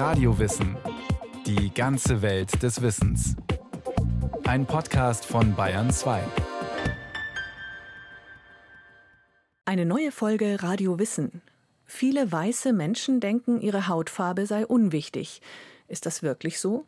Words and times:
Radiowissen. 0.00 0.78
Die 1.44 1.74
ganze 1.74 2.22
Welt 2.22 2.62
des 2.62 2.80
Wissens. 2.80 3.36
Ein 4.44 4.64
Podcast 4.64 5.26
von 5.26 5.54
Bayern 5.54 5.90
2. 5.90 6.22
Eine 9.66 9.84
neue 9.84 10.10
Folge 10.10 10.62
Radio 10.62 10.98
Wissen. 10.98 11.42
Viele 11.84 12.32
weiße 12.32 12.72
Menschen 12.72 13.20
denken, 13.20 13.60
ihre 13.60 13.88
Hautfarbe 13.88 14.46
sei 14.46 14.64
unwichtig. 14.64 15.42
Ist 15.86 16.06
das 16.06 16.22
wirklich 16.22 16.60
so? 16.60 16.86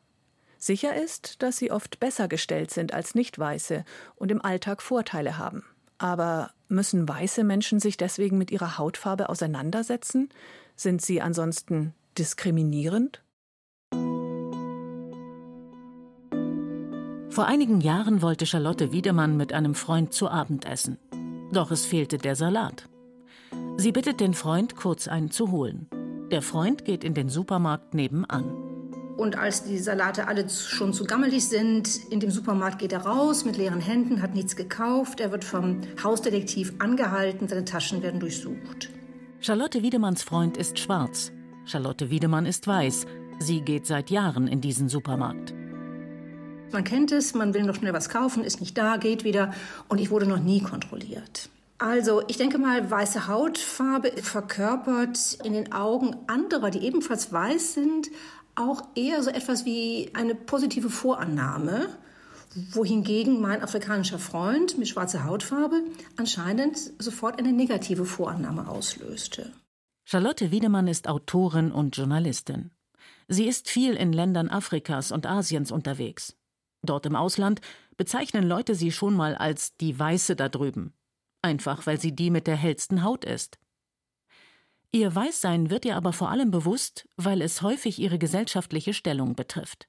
Sicher 0.57 0.97
ist, 0.97 1.43
dass 1.43 1.59
sie 1.59 1.71
oft 1.71 2.01
besser 2.01 2.29
gestellt 2.29 2.71
sind 2.71 2.95
als 2.95 3.15
Nicht-Weiße 3.15 3.85
und 4.15 4.31
im 4.31 4.43
Alltag 4.43 4.81
Vorteile 4.81 5.37
haben. 5.37 5.65
Aber 5.99 6.53
müssen 6.69 7.07
weiße 7.07 7.45
Menschen 7.45 7.79
sich 7.79 7.99
deswegen 7.99 8.39
mit 8.39 8.51
ihrer 8.51 8.79
Hautfarbe 8.79 9.29
auseinandersetzen? 9.29 10.31
Sind 10.77 11.03
sie 11.03 11.21
ansonsten 11.21 11.93
diskriminierend? 12.19 13.23
Vor 17.33 17.47
einigen 17.47 17.81
Jahren 17.81 18.21
wollte 18.21 18.45
Charlotte 18.45 18.93
Wiedemann 18.93 19.39
mit 19.39 19.55
einem 19.55 19.75
Freund 19.75 20.13
zu 20.13 20.29
Abend 20.29 20.67
essen. 20.67 20.99
Doch 21.51 21.71
es 21.71 21.87
fehlte 21.87 22.19
der 22.19 22.37
Salat. 22.37 22.89
Sie 23.79 23.91
bittet 23.91 24.21
den 24.21 24.35
Freund, 24.35 24.77
kurz 24.77 25.09
einen 25.09 25.31
zu 25.31 25.51
holen. 25.51 25.89
Der 26.31 26.43
Freund 26.43 26.85
geht 26.85 27.05
in 27.05 27.15
den 27.15 27.31
Supermarkt 27.31 27.95
nebenan. 27.95 28.73
Und 29.17 29.39
als 29.39 29.65
die 29.65 29.79
Salate 29.79 30.29
alle 30.29 30.49
schon 30.49 30.93
zu 30.93 31.05
gammelig 31.05 31.47
sind, 31.49 31.97
in 32.11 32.21
dem 32.21 32.31
Supermarkt 32.31 32.79
geht 32.79 32.93
er 32.93 33.07
raus 33.07 33.45
mit 33.45 33.57
leeren 33.57 33.81
Händen, 33.81 34.21
hat 34.21 34.35
nichts 34.35 34.57
gekauft. 34.57 35.21
Er 35.21 35.31
wird 35.33 35.45
vom 35.45 35.81
Hausdetektiv 36.03 36.75
angehalten, 36.79 37.49
seine 37.49 37.65
Taschen 37.65 38.03
werden 38.03 38.21
durchsucht. 38.21 38.91
Charlotte 39.41 39.83
Wiedemanns 39.83 40.23
Freund 40.23 40.57
ist 40.57 40.79
schwarz. 40.79 41.33
Charlotte 41.65 42.11
Wiedemann 42.11 42.47
ist 42.47 42.67
weiß. 42.67 43.07
Sie 43.39 43.61
geht 43.61 43.87
seit 43.87 44.11
Jahren 44.11 44.49
in 44.49 44.61
diesen 44.61 44.89
Supermarkt. 44.89 45.55
Man 46.73 46.85
kennt 46.85 47.13
es, 47.13 47.35
man 47.35 47.55
will 47.55 47.65
noch 47.65 47.77
schnell 47.77 47.93
was 47.93 48.09
kaufen, 48.09 48.45
ist 48.45 48.61
nicht 48.61 48.79
da, 48.79 48.97
geht 48.97 49.25
wieder. 49.25 49.53
Und 49.89 50.01
ich 50.01 50.11
wurde 50.11 50.27
noch 50.27 50.41
nie 50.41 50.63
kontrolliert. 50.63 51.51
Also, 51.79 52.23
ich 52.29 52.39
denke 52.39 52.59
mal, 52.59 52.91
weiße 52.91 53.27
Hautfarbe 53.27 54.13
verkörpert 54.23 55.39
in 55.43 55.53
den 55.53 55.73
Augen 55.73 56.17
anderer, 56.29 56.71
die 56.71 56.79
ebenfalls 56.79 57.33
weiß 57.33 57.75
sind, 57.75 58.09
auch 58.55 58.83
eher 58.95 59.23
so 59.23 59.31
etwas 59.31 59.65
wie 59.65 60.11
eine 60.15 60.35
positive 60.35 60.91
Vorannahme, 60.91 61.89
wohingegen 62.71 63.41
mein 63.41 63.63
afrikanischer 63.63 64.19
Freund 64.19 64.79
mit 64.79 64.89
schwarzer 64.89 65.25
Hautfarbe 65.25 65.83
anscheinend 66.17 66.79
sofort 66.99 67.39
eine 67.39 67.53
negative 67.53 68.05
Vorannahme 68.05 68.69
auslöste. 68.69 69.53
Charlotte 70.05 70.51
Wiedemann 70.51 70.89
ist 70.89 71.09
Autorin 71.09 71.73
und 71.73 71.97
Journalistin. 71.97 72.71
Sie 73.29 73.47
ist 73.47 73.69
viel 73.69 73.95
in 73.95 74.13
Ländern 74.13 74.49
Afrikas 74.49 75.13
und 75.13 75.27
Asiens 75.27 75.71
unterwegs. 75.71 76.37
Dort 76.83 77.07
im 77.07 77.17
Ausland 77.17 77.61
bezeichnen 77.97 78.47
Leute 78.47 78.75
sie 78.75 78.91
schon 78.91 79.15
mal 79.15 79.35
als 79.37 79.77
die 79.77 79.99
Weiße 79.99 80.37
da 80.37 80.49
drüben. 80.49 80.93
Einfach 81.41 81.87
weil 81.87 82.01
sie 82.01 82.15
die 82.15 82.31
mit 82.31 82.47
der 82.47 82.57
hellsten 82.57 83.03
Haut 83.03 83.25
ist. 83.25 83.59
Ihr 84.91 85.15
Weißsein 85.15 85.71
wird 85.71 85.85
ihr 85.85 85.97
aber 85.97 86.13
vor 86.13 86.31
allem 86.31 86.51
bewusst, 86.51 87.09
weil 87.17 87.41
es 87.41 87.63
häufig 87.63 87.99
ihre 87.99 88.19
gesellschaftliche 88.19 88.93
Stellung 88.93 89.35
betrifft. 89.35 89.89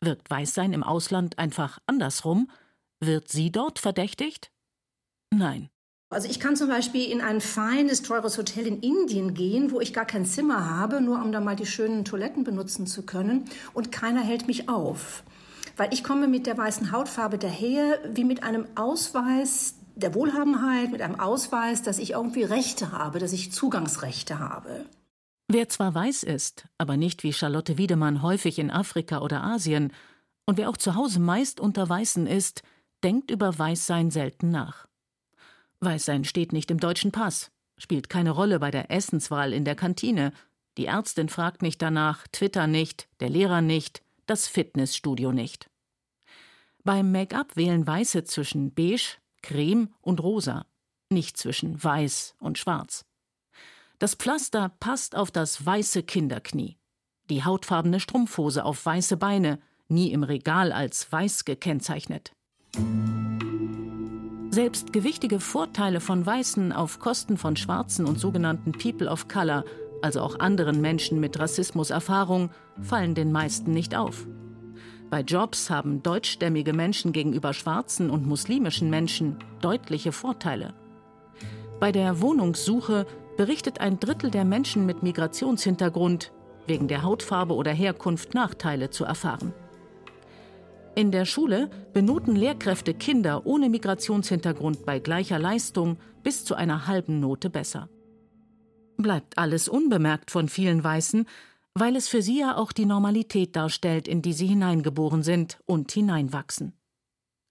Wirkt 0.00 0.30
Weißsein 0.30 0.72
im 0.72 0.82
Ausland 0.82 1.38
einfach 1.38 1.78
andersrum? 1.86 2.50
Wird 3.00 3.28
sie 3.28 3.52
dort 3.52 3.78
verdächtigt? 3.78 4.50
Nein. 5.30 5.68
Also 6.12 6.28
ich 6.28 6.40
kann 6.40 6.56
zum 6.56 6.68
Beispiel 6.68 7.10
in 7.10 7.22
ein 7.22 7.40
feines, 7.40 8.02
teures 8.02 8.36
Hotel 8.36 8.66
in 8.66 8.80
Indien 8.80 9.32
gehen, 9.32 9.70
wo 9.70 9.80
ich 9.80 9.94
gar 9.94 10.04
kein 10.04 10.26
Zimmer 10.26 10.68
habe, 10.68 11.00
nur 11.00 11.22
um 11.22 11.32
da 11.32 11.40
mal 11.40 11.56
die 11.56 11.64
schönen 11.64 12.04
Toiletten 12.04 12.44
benutzen 12.44 12.86
zu 12.86 13.02
können. 13.02 13.46
Und 13.72 13.92
keiner 13.92 14.20
hält 14.20 14.46
mich 14.46 14.68
auf. 14.68 15.22
Weil 15.78 15.90
ich 15.94 16.04
komme 16.04 16.28
mit 16.28 16.46
der 16.46 16.58
weißen 16.58 16.92
Hautfarbe 16.92 17.38
daher 17.38 17.98
wie 18.12 18.24
mit 18.24 18.42
einem 18.42 18.66
Ausweis, 18.74 19.76
der 19.94 20.14
Wohlhabenheit, 20.14 20.92
mit 20.92 21.00
einem 21.00 21.18
Ausweis, 21.18 21.80
dass 21.80 21.98
ich 21.98 22.10
irgendwie 22.10 22.44
Rechte 22.44 22.92
habe, 22.92 23.18
dass 23.18 23.32
ich 23.32 23.50
Zugangsrechte 23.50 24.38
habe. 24.38 24.84
Wer 25.48 25.70
zwar 25.70 25.94
weiß 25.94 26.24
ist, 26.24 26.66
aber 26.76 26.98
nicht 26.98 27.22
wie 27.22 27.32
Charlotte 27.32 27.78
Wiedemann 27.78 28.20
häufig 28.20 28.58
in 28.58 28.70
Afrika 28.70 29.22
oder 29.22 29.42
Asien, 29.42 29.92
und 30.44 30.58
wer 30.58 30.68
auch 30.68 30.76
zu 30.76 30.94
Hause 30.94 31.20
meist 31.20 31.58
unter 31.58 31.88
Weißen 31.88 32.26
ist, 32.26 32.62
denkt 33.02 33.30
über 33.30 33.58
Weißsein 33.58 34.10
selten 34.10 34.50
nach. 34.50 34.88
Weißsein 35.82 36.24
steht 36.24 36.52
nicht 36.52 36.70
im 36.70 36.78
deutschen 36.78 37.12
Pass, 37.12 37.50
spielt 37.76 38.08
keine 38.08 38.30
Rolle 38.30 38.58
bei 38.58 38.70
der 38.70 38.90
Essenswahl 38.90 39.52
in 39.52 39.64
der 39.64 39.74
Kantine, 39.74 40.32
die 40.78 40.86
Ärztin 40.86 41.28
fragt 41.28 41.62
nicht 41.62 41.82
danach, 41.82 42.26
Twitter 42.28 42.66
nicht, 42.66 43.08
der 43.20 43.28
Lehrer 43.28 43.60
nicht, 43.60 44.02
das 44.26 44.48
Fitnessstudio 44.48 45.32
nicht. 45.32 45.68
Beim 46.84 47.12
Make-up 47.12 47.56
wählen 47.56 47.86
Weiße 47.86 48.24
zwischen 48.24 48.72
beige, 48.72 49.18
creme 49.42 49.92
und 50.00 50.22
rosa, 50.22 50.66
nicht 51.10 51.36
zwischen 51.36 51.82
weiß 51.82 52.34
und 52.38 52.58
schwarz. 52.58 53.04
Das 53.98 54.14
Pflaster 54.14 54.70
passt 54.80 55.14
auf 55.14 55.30
das 55.30 55.64
weiße 55.64 56.02
Kinderknie. 56.02 56.76
Die 57.30 57.44
hautfarbene 57.44 58.00
Strumpfhose 58.00 58.64
auf 58.64 58.84
weiße 58.84 59.16
Beine, 59.16 59.60
nie 59.88 60.10
im 60.10 60.24
Regal 60.24 60.72
als 60.72 61.10
weiß 61.12 61.44
gekennzeichnet. 61.44 62.32
Selbst 64.54 64.92
gewichtige 64.92 65.40
Vorteile 65.40 65.98
von 65.98 66.26
Weißen 66.26 66.72
auf 66.72 66.98
Kosten 66.98 67.38
von 67.38 67.56
Schwarzen 67.56 68.04
und 68.04 68.20
sogenannten 68.20 68.72
People 68.72 69.08
of 69.08 69.26
Color, 69.26 69.64
also 70.02 70.20
auch 70.20 70.40
anderen 70.40 70.82
Menschen 70.82 71.20
mit 71.20 71.38
Rassismuserfahrung, 71.38 72.50
fallen 72.82 73.14
den 73.14 73.32
meisten 73.32 73.72
nicht 73.72 73.96
auf. 73.96 74.26
Bei 75.08 75.22
Jobs 75.22 75.70
haben 75.70 76.02
deutschstämmige 76.02 76.74
Menschen 76.74 77.14
gegenüber 77.14 77.54
schwarzen 77.54 78.10
und 78.10 78.26
muslimischen 78.26 78.90
Menschen 78.90 79.38
deutliche 79.62 80.12
Vorteile. 80.12 80.74
Bei 81.80 81.90
der 81.90 82.20
Wohnungssuche 82.20 83.06
berichtet 83.38 83.80
ein 83.80 84.00
Drittel 84.00 84.30
der 84.30 84.44
Menschen 84.44 84.84
mit 84.84 85.02
Migrationshintergrund, 85.02 86.30
wegen 86.66 86.88
der 86.88 87.02
Hautfarbe 87.02 87.54
oder 87.54 87.72
Herkunft 87.72 88.34
Nachteile 88.34 88.90
zu 88.90 89.06
erfahren. 89.06 89.54
In 90.94 91.10
der 91.10 91.24
Schule 91.24 91.70
benoten 91.94 92.36
Lehrkräfte 92.36 92.92
Kinder 92.92 93.46
ohne 93.46 93.70
Migrationshintergrund 93.70 94.84
bei 94.84 94.98
gleicher 94.98 95.38
Leistung 95.38 95.96
bis 96.22 96.44
zu 96.44 96.54
einer 96.54 96.86
halben 96.86 97.18
Note 97.18 97.48
besser. 97.48 97.88
Bleibt 98.98 99.38
alles 99.38 99.68
unbemerkt 99.68 100.30
von 100.30 100.50
vielen 100.50 100.84
Weißen, 100.84 101.26
weil 101.72 101.96
es 101.96 102.08
für 102.08 102.20
sie 102.20 102.40
ja 102.40 102.56
auch 102.56 102.72
die 102.72 102.84
Normalität 102.84 103.56
darstellt, 103.56 104.06
in 104.06 104.20
die 104.20 104.34
sie 104.34 104.46
hineingeboren 104.46 105.22
sind 105.22 105.58
und 105.64 105.90
hineinwachsen. 105.90 106.74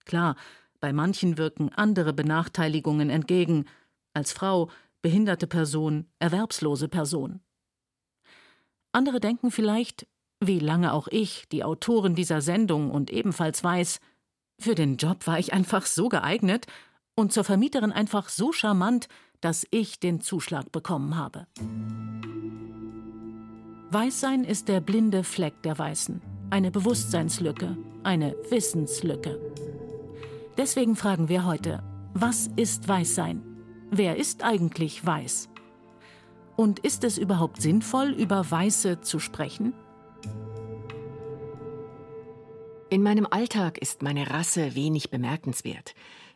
Klar, 0.05 0.35
bei 0.79 0.93
manchen 0.93 1.39
wirken 1.39 1.69
andere 1.69 2.13
Benachteiligungen 2.13 3.09
entgegen, 3.09 3.65
als 4.13 4.33
Frau, 4.33 4.69
behinderte 5.01 5.47
Person, 5.47 6.05
erwerbslose 6.19 6.87
Person. 6.87 7.39
Andere 8.91 9.19
denken 9.19 9.49
vielleicht, 9.49 10.05
wie 10.43 10.59
lange 10.59 10.91
auch 10.91 11.07
ich, 11.07 11.47
die 11.51 11.63
Autorin 11.63 12.15
dieser 12.15 12.41
Sendung 12.41 12.89
und 12.89 13.11
ebenfalls 13.11 13.63
weiß, 13.63 13.99
für 14.59 14.75
den 14.75 14.97
Job 14.97 15.27
war 15.27 15.39
ich 15.39 15.53
einfach 15.53 15.85
so 15.85 16.09
geeignet 16.09 16.65
und 17.15 17.31
zur 17.31 17.43
Vermieterin 17.43 17.91
einfach 17.91 18.27
so 18.27 18.51
charmant, 18.51 19.07
dass 19.39 19.65
ich 19.71 19.99
den 19.99 20.19
Zuschlag 20.19 20.71
bekommen 20.71 21.15
habe. 21.15 21.47
Weißsein 23.91 24.43
ist 24.43 24.67
der 24.67 24.81
blinde 24.81 25.23
Fleck 25.23 25.61
der 25.63 25.77
Weißen, 25.77 26.21
eine 26.49 26.71
Bewusstseinslücke, 26.71 27.77
eine 28.03 28.35
Wissenslücke. 28.49 29.39
Deswegen 30.57 30.95
fragen 30.95 31.29
wir 31.29 31.45
heute, 31.45 31.83
was 32.13 32.49
ist 32.55 32.87
Weißsein? 32.87 33.43
Wer 33.89 34.17
ist 34.17 34.43
eigentlich 34.43 35.05
weiß? 35.05 35.49
Und 36.55 36.79
ist 36.79 37.03
es 37.03 37.17
überhaupt 37.17 37.61
sinnvoll, 37.61 38.09
über 38.09 38.49
Weiße 38.49 39.01
zu 39.01 39.19
sprechen? 39.19 39.73
In 42.91 43.03
meinem 43.03 43.25
Alltag 43.25 43.77
ist 43.77 44.01
meine 44.01 44.31
Rasse 44.31 44.75
wenig 44.75 45.11
bemerkenswert. 45.11 45.95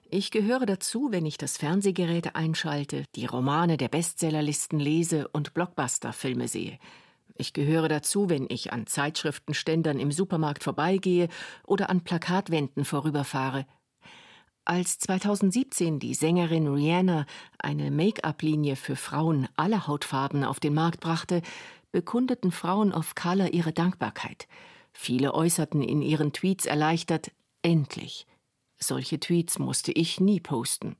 Ich 0.10 0.32
gehöre 0.32 0.66
dazu, 0.66 1.10
wenn 1.12 1.26
ich 1.26 1.38
das 1.38 1.58
Fernsehgerät 1.58 2.38
einschalte, 2.38 3.04
die 3.16 3.26
Romane 3.26 3.76
der 3.76 3.90
Bestsellerlisten 3.90 4.80
lese 4.80 5.28
und 5.28 5.54
Blockbuster-Filme 5.54 6.48
sehe. 6.48 6.80
Ich 7.34 7.52
gehöre 7.52 7.90
dazu, 7.90 8.30
wenn 8.30 8.46
ich 8.48 8.72
an 8.72 8.88
Zeitschriftenständern 8.88 10.00
im 10.00 10.14
Supermarkt 10.14 10.64
vorbeigehe 10.64 11.28
oder 11.68 11.90
an 11.90 12.06
Plakatwänden 12.06 12.86
vorüberfahre. 12.86 13.66
Als 14.64 14.98
2017 15.00 16.00
die 16.00 16.14
Sängerin 16.14 16.68
Rihanna 16.68 17.26
eine 17.60 17.92
Make-up-Linie 17.92 18.78
für 18.78 18.96
Frauen 18.96 19.50
aller 19.58 19.88
Hautfarben 19.88 20.46
auf 20.46 20.62
den 20.62 20.74
Markt 20.74 21.02
brachte, 21.02 21.42
bekundeten 21.92 22.54
Frauen 22.54 22.94
of 22.94 23.14
Color 23.14 23.50
ihre 23.50 23.74
Dankbarkeit. 23.74 24.48
Viele 24.98 25.34
äußerten 25.34 25.84
in 25.84 26.02
ihren 26.02 26.34
Tweets 26.34 26.66
erleichtert, 26.66 27.32
endlich. 27.62 28.26
Solche 28.78 29.20
Tweets 29.20 29.60
musste 29.60 29.92
ich 29.92 30.20
nie 30.20 30.40
posten. 30.40 30.96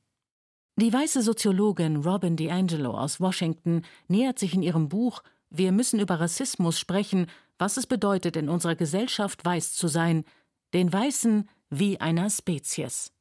Die 0.78 0.92
weiße 0.92 1.22
Soziologin 1.22 1.98
Robin 1.98 2.36
DiAngelo 2.36 2.92
aus 2.92 3.20
Washington 3.22 3.84
nähert 4.08 4.38
sich 4.38 4.54
in 4.54 4.62
ihrem 4.62 4.90
Buch 4.90 5.24
wir 5.58 5.72
müssen 5.72 6.00
über 6.02 6.20
Rassismus 6.20 6.78
sprechen, 6.80 7.28
was 7.58 7.78
es 7.78 7.88
bedeutet, 7.88 8.36
in 8.36 8.50
unserer 8.50 8.76
Gesellschaft 8.76 9.46
weiß 9.46 9.74
zu 9.74 9.88
sein, 9.88 10.26
den 10.74 10.92
Weißen 10.92 11.50
wie 11.70 12.02
einer 12.02 12.30
Spezies. 12.30 13.14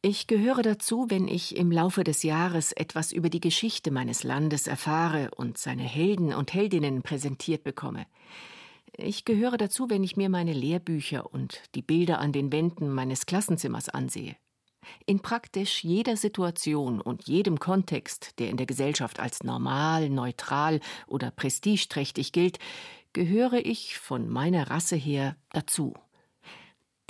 Ich 0.00 0.26
gehöre 0.26 0.62
dazu, 0.62 1.06
wenn 1.08 1.26
ich 1.26 1.56
im 1.56 1.72
Laufe 1.72 2.04
des 2.04 2.22
Jahres 2.22 2.72
etwas 2.72 3.10
über 3.10 3.30
die 3.30 3.40
Geschichte 3.40 3.90
meines 3.90 4.22
Landes 4.22 4.66
erfahre 4.66 5.30
und 5.34 5.58
seine 5.58 5.82
Helden 5.82 6.32
und 6.32 6.52
Heldinnen 6.52 7.02
präsentiert 7.02 7.64
bekomme. 7.64 8.06
Ich 8.96 9.24
gehöre 9.24 9.56
dazu, 9.56 9.90
wenn 9.90 10.04
ich 10.04 10.16
mir 10.16 10.28
meine 10.28 10.52
Lehrbücher 10.52 11.32
und 11.32 11.62
die 11.74 11.82
Bilder 11.82 12.20
an 12.20 12.32
den 12.32 12.52
Wänden 12.52 12.92
meines 12.92 13.26
Klassenzimmers 13.26 13.88
ansehe. 13.88 14.36
In 15.06 15.20
praktisch 15.20 15.82
jeder 15.82 16.16
Situation 16.16 17.00
und 17.00 17.26
jedem 17.26 17.58
Kontext, 17.58 18.38
der 18.38 18.50
in 18.50 18.56
der 18.56 18.66
Gesellschaft 18.66 19.18
als 19.18 19.42
normal, 19.42 20.10
neutral 20.10 20.80
oder 21.06 21.30
prestigeträchtig 21.30 22.32
gilt, 22.32 22.58
gehöre 23.12 23.64
ich 23.64 23.98
von 23.98 24.28
meiner 24.28 24.70
Rasse 24.70 24.96
her 24.96 25.36
dazu. 25.50 25.94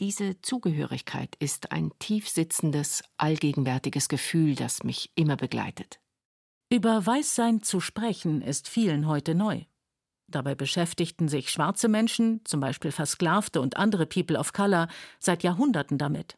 Diese 0.01 0.41
Zugehörigkeit 0.41 1.37
ist 1.39 1.71
ein 1.71 1.93
tiefsitzendes, 1.99 3.03
allgegenwärtiges 3.17 4.09
Gefühl, 4.09 4.55
das 4.55 4.85
mich 4.85 5.11
immer 5.15 5.37
begleitet. 5.37 6.01
Über 6.71 7.05
Weißsein 7.07 7.63
zu 7.63 7.81
sprechen 7.81 8.43
ist 8.43 8.69
vielen 8.69 9.07
heute 9.07 9.35
neu. 9.35 9.65
Dabei 10.35 10.57
beschäftigten 10.57 11.29
sich 11.29 11.49
schwarze 11.51 11.87
Menschen, 11.87 12.41
zum 12.45 12.59
Beispiel 12.59 12.91
Versklavte 12.91 13.61
und 13.61 13.77
andere 13.77 14.05
People 14.05 14.37
of 14.37 14.53
Color, 14.53 14.89
seit 15.21 15.45
Jahrhunderten 15.45 15.97
damit. 15.97 16.37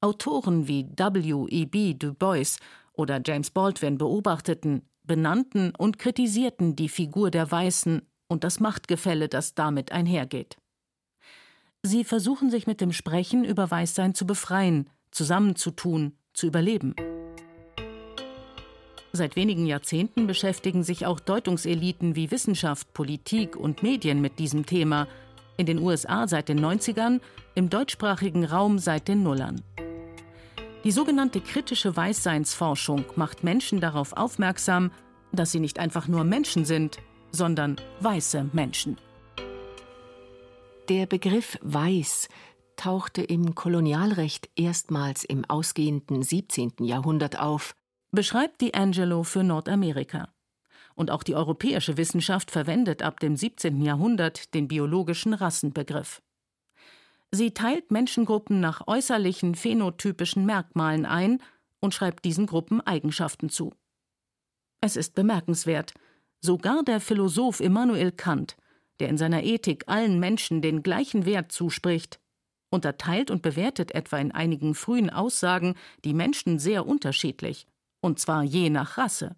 Autoren 0.00 0.66
wie 0.66 0.88
W. 0.96 1.46
E. 1.48 1.66
B. 1.66 1.94
Du 1.94 2.14
Bois 2.14 2.56
oder 2.92 3.20
James 3.24 3.52
Baldwin 3.52 3.96
beobachteten, 3.96 4.82
benannten 5.04 5.72
und 5.78 6.00
kritisierten 6.00 6.74
die 6.74 6.88
Figur 6.88 7.30
der 7.30 7.48
Weißen 7.48 8.02
und 8.26 8.42
das 8.42 8.58
Machtgefälle, 8.58 9.28
das 9.28 9.54
damit 9.54 9.92
einhergeht. 9.92 10.56
Sie 11.84 12.02
versuchen 12.02 12.50
sich 12.50 12.66
mit 12.66 12.80
dem 12.80 12.92
Sprechen 12.92 13.44
über 13.44 13.70
Weißsein 13.70 14.16
zu 14.16 14.26
befreien, 14.26 14.90
zusammenzutun, 15.12 16.18
zu 16.34 16.48
überleben. 16.48 16.96
Seit 19.12 19.34
wenigen 19.34 19.66
Jahrzehnten 19.66 20.26
beschäftigen 20.26 20.84
sich 20.84 21.06
auch 21.06 21.18
Deutungseliten 21.18 22.14
wie 22.14 22.30
Wissenschaft, 22.30 22.92
Politik 22.94 23.56
und 23.56 23.82
Medien 23.82 24.20
mit 24.20 24.38
diesem 24.38 24.66
Thema, 24.66 25.08
in 25.56 25.66
den 25.66 25.80
USA 25.80 26.28
seit 26.28 26.48
den 26.48 26.60
90ern, 26.60 27.20
im 27.54 27.68
deutschsprachigen 27.68 28.44
Raum 28.44 28.78
seit 28.78 29.08
den 29.08 29.22
Nullern. 29.22 29.62
Die 30.84 30.92
sogenannte 30.92 31.40
kritische 31.40 31.94
Weißseinsforschung 31.94 33.04
macht 33.16 33.44
Menschen 33.44 33.80
darauf 33.80 34.14
aufmerksam, 34.16 34.92
dass 35.32 35.52
sie 35.52 35.60
nicht 35.60 35.78
einfach 35.78 36.08
nur 36.08 36.24
Menschen 36.24 36.64
sind, 36.64 36.98
sondern 37.32 37.76
weiße 38.00 38.48
Menschen. 38.52 38.96
Der 40.88 41.06
Begriff 41.06 41.58
weiß 41.62 42.28
tauchte 42.76 43.22
im 43.22 43.54
Kolonialrecht 43.54 44.48
erstmals 44.56 45.22
im 45.24 45.44
ausgehenden 45.44 46.22
17. 46.22 46.72
Jahrhundert 46.80 47.38
auf, 47.38 47.74
beschreibt 48.10 48.62
D'Angelo 48.62 49.24
für 49.24 49.42
Nordamerika. 49.42 50.32
Und 50.94 51.10
auch 51.10 51.22
die 51.22 51.34
europäische 51.34 51.96
Wissenschaft 51.96 52.50
verwendet 52.50 53.02
ab 53.02 53.20
dem 53.20 53.36
17. 53.36 53.80
Jahrhundert 53.82 54.52
den 54.54 54.68
biologischen 54.68 55.34
Rassenbegriff. 55.34 56.20
Sie 57.30 57.52
teilt 57.52 57.90
Menschengruppen 57.90 58.60
nach 58.60 58.86
äußerlichen 58.88 59.54
phänotypischen 59.54 60.44
Merkmalen 60.44 61.06
ein 61.06 61.40
und 61.78 61.94
schreibt 61.94 62.24
diesen 62.24 62.46
Gruppen 62.46 62.80
Eigenschaften 62.80 63.48
zu. 63.48 63.72
Es 64.80 64.96
ist 64.96 65.14
bemerkenswert, 65.14 65.94
sogar 66.40 66.82
der 66.82 67.00
Philosoph 67.00 67.60
Immanuel 67.60 68.12
Kant, 68.12 68.56
der 68.98 69.08
in 69.08 69.18
seiner 69.18 69.44
Ethik 69.44 69.84
allen 69.86 70.18
Menschen 70.18 70.60
den 70.60 70.82
gleichen 70.82 71.24
Wert 71.24 71.52
zuspricht, 71.52 72.18
unterteilt 72.70 73.30
und 73.30 73.42
bewertet 73.42 73.94
etwa 73.94 74.18
in 74.18 74.32
einigen 74.32 74.74
frühen 74.74 75.10
Aussagen 75.10 75.74
die 76.04 76.14
Menschen 76.14 76.58
sehr 76.58 76.86
unterschiedlich, 76.86 77.66
und 78.00 78.18
zwar 78.18 78.42
je 78.42 78.70
nach 78.70 78.98
Rasse. 78.98 79.36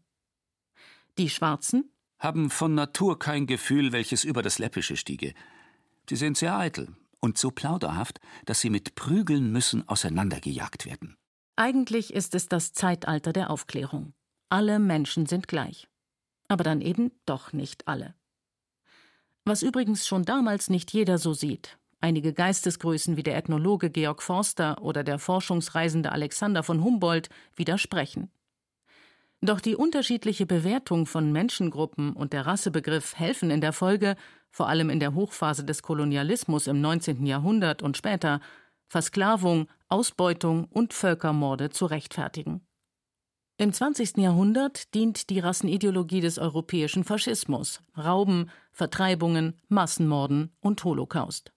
Die 1.19 1.29
Schwarzen 1.29 1.91
haben 2.19 2.51
von 2.51 2.75
Natur 2.75 3.19
kein 3.19 3.47
Gefühl, 3.47 3.93
welches 3.93 4.25
über 4.25 4.43
das 4.43 4.59
Läppische 4.59 4.97
stiege. 4.97 5.35
Sie 6.09 6.17
sind 6.17 6.37
sehr 6.37 6.57
eitel, 6.57 6.95
und 7.23 7.39
so 7.39 7.51
plauderhaft, 7.51 8.21
dass 8.45 8.61
sie 8.61 8.71
mit 8.71 8.95
Prügeln 8.95 9.51
müssen 9.53 9.89
auseinandergejagt 9.89 10.85
werden. 10.85 11.17
Eigentlich 11.57 12.13
ist 12.13 12.35
es 12.35 12.49
das 12.49 12.73
Zeitalter 12.73 13.33
der 13.33 13.51
Aufklärung. 13.51 14.13
Alle 14.49 14.79
Menschen 14.79 15.27
sind 15.27 15.49
gleich. 15.49 15.89
Aber 16.49 16.65
dann 16.65 16.81
eben 16.81 17.13
doch 17.25 17.53
nicht 17.53 17.89
alle. 17.89 18.15
Was 19.45 19.63
übrigens 19.63 20.07
schon 20.07 20.25
damals 20.25 20.69
nicht 20.69 20.93
jeder 20.93 21.19
so 21.19 21.33
sieht. 21.33 21.79
Einige 22.01 22.33
Geistesgrößen 22.33 23.17
wie 23.17 23.23
der 23.23 23.37
Ethnologe 23.37 23.91
Georg 23.91 24.23
Forster 24.23 24.83
oder 24.83 25.05
der 25.05 25.19
Forschungsreisende 25.19 26.11
Alexander 26.11 26.63
von 26.63 26.83
Humboldt 26.83 27.29
widersprechen. 27.55 28.31
Doch 29.45 29.61
die 29.61 29.75
unterschiedliche 29.75 30.47
Bewertung 30.47 31.05
von 31.05 31.33
Menschengruppen 31.33 32.13
und 32.13 32.33
der 32.33 32.47
Rassebegriff 32.47 33.17
helfen 33.17 33.51
in 33.51 33.61
der 33.61 33.73
Folge, 33.73 34.15
vor 34.51 34.69
allem 34.69 34.89
in 34.89 35.01
der 35.01 35.15
Hochphase 35.15 35.65
des 35.65 35.83
Kolonialismus 35.83 36.69
im 36.69 36.81
19. 36.81 37.27
Jahrhundert 37.27 37.83
und 37.83 37.97
später, 37.97 38.41
Versklavung, 38.87 39.67
Ausbeutung 39.89 40.67
und 40.67 40.95
Völkermorde 40.95 41.71
zu 41.71 41.87
rechtfertigen. 41.87 42.61
Im 43.59 43.73
20. 43.73 44.19
Jahrhundert 44.19 44.95
dient 44.95 45.29
die 45.29 45.41
Rassenideologie 45.41 46.21
des 46.21 46.39
europäischen 46.39 47.03
Faschismus, 47.03 47.83
Rauben, 47.97 48.49
Vertreibungen, 48.71 49.59
Massenmorden 49.69 50.55
und 50.61 50.85
Holocaust. 50.85 51.53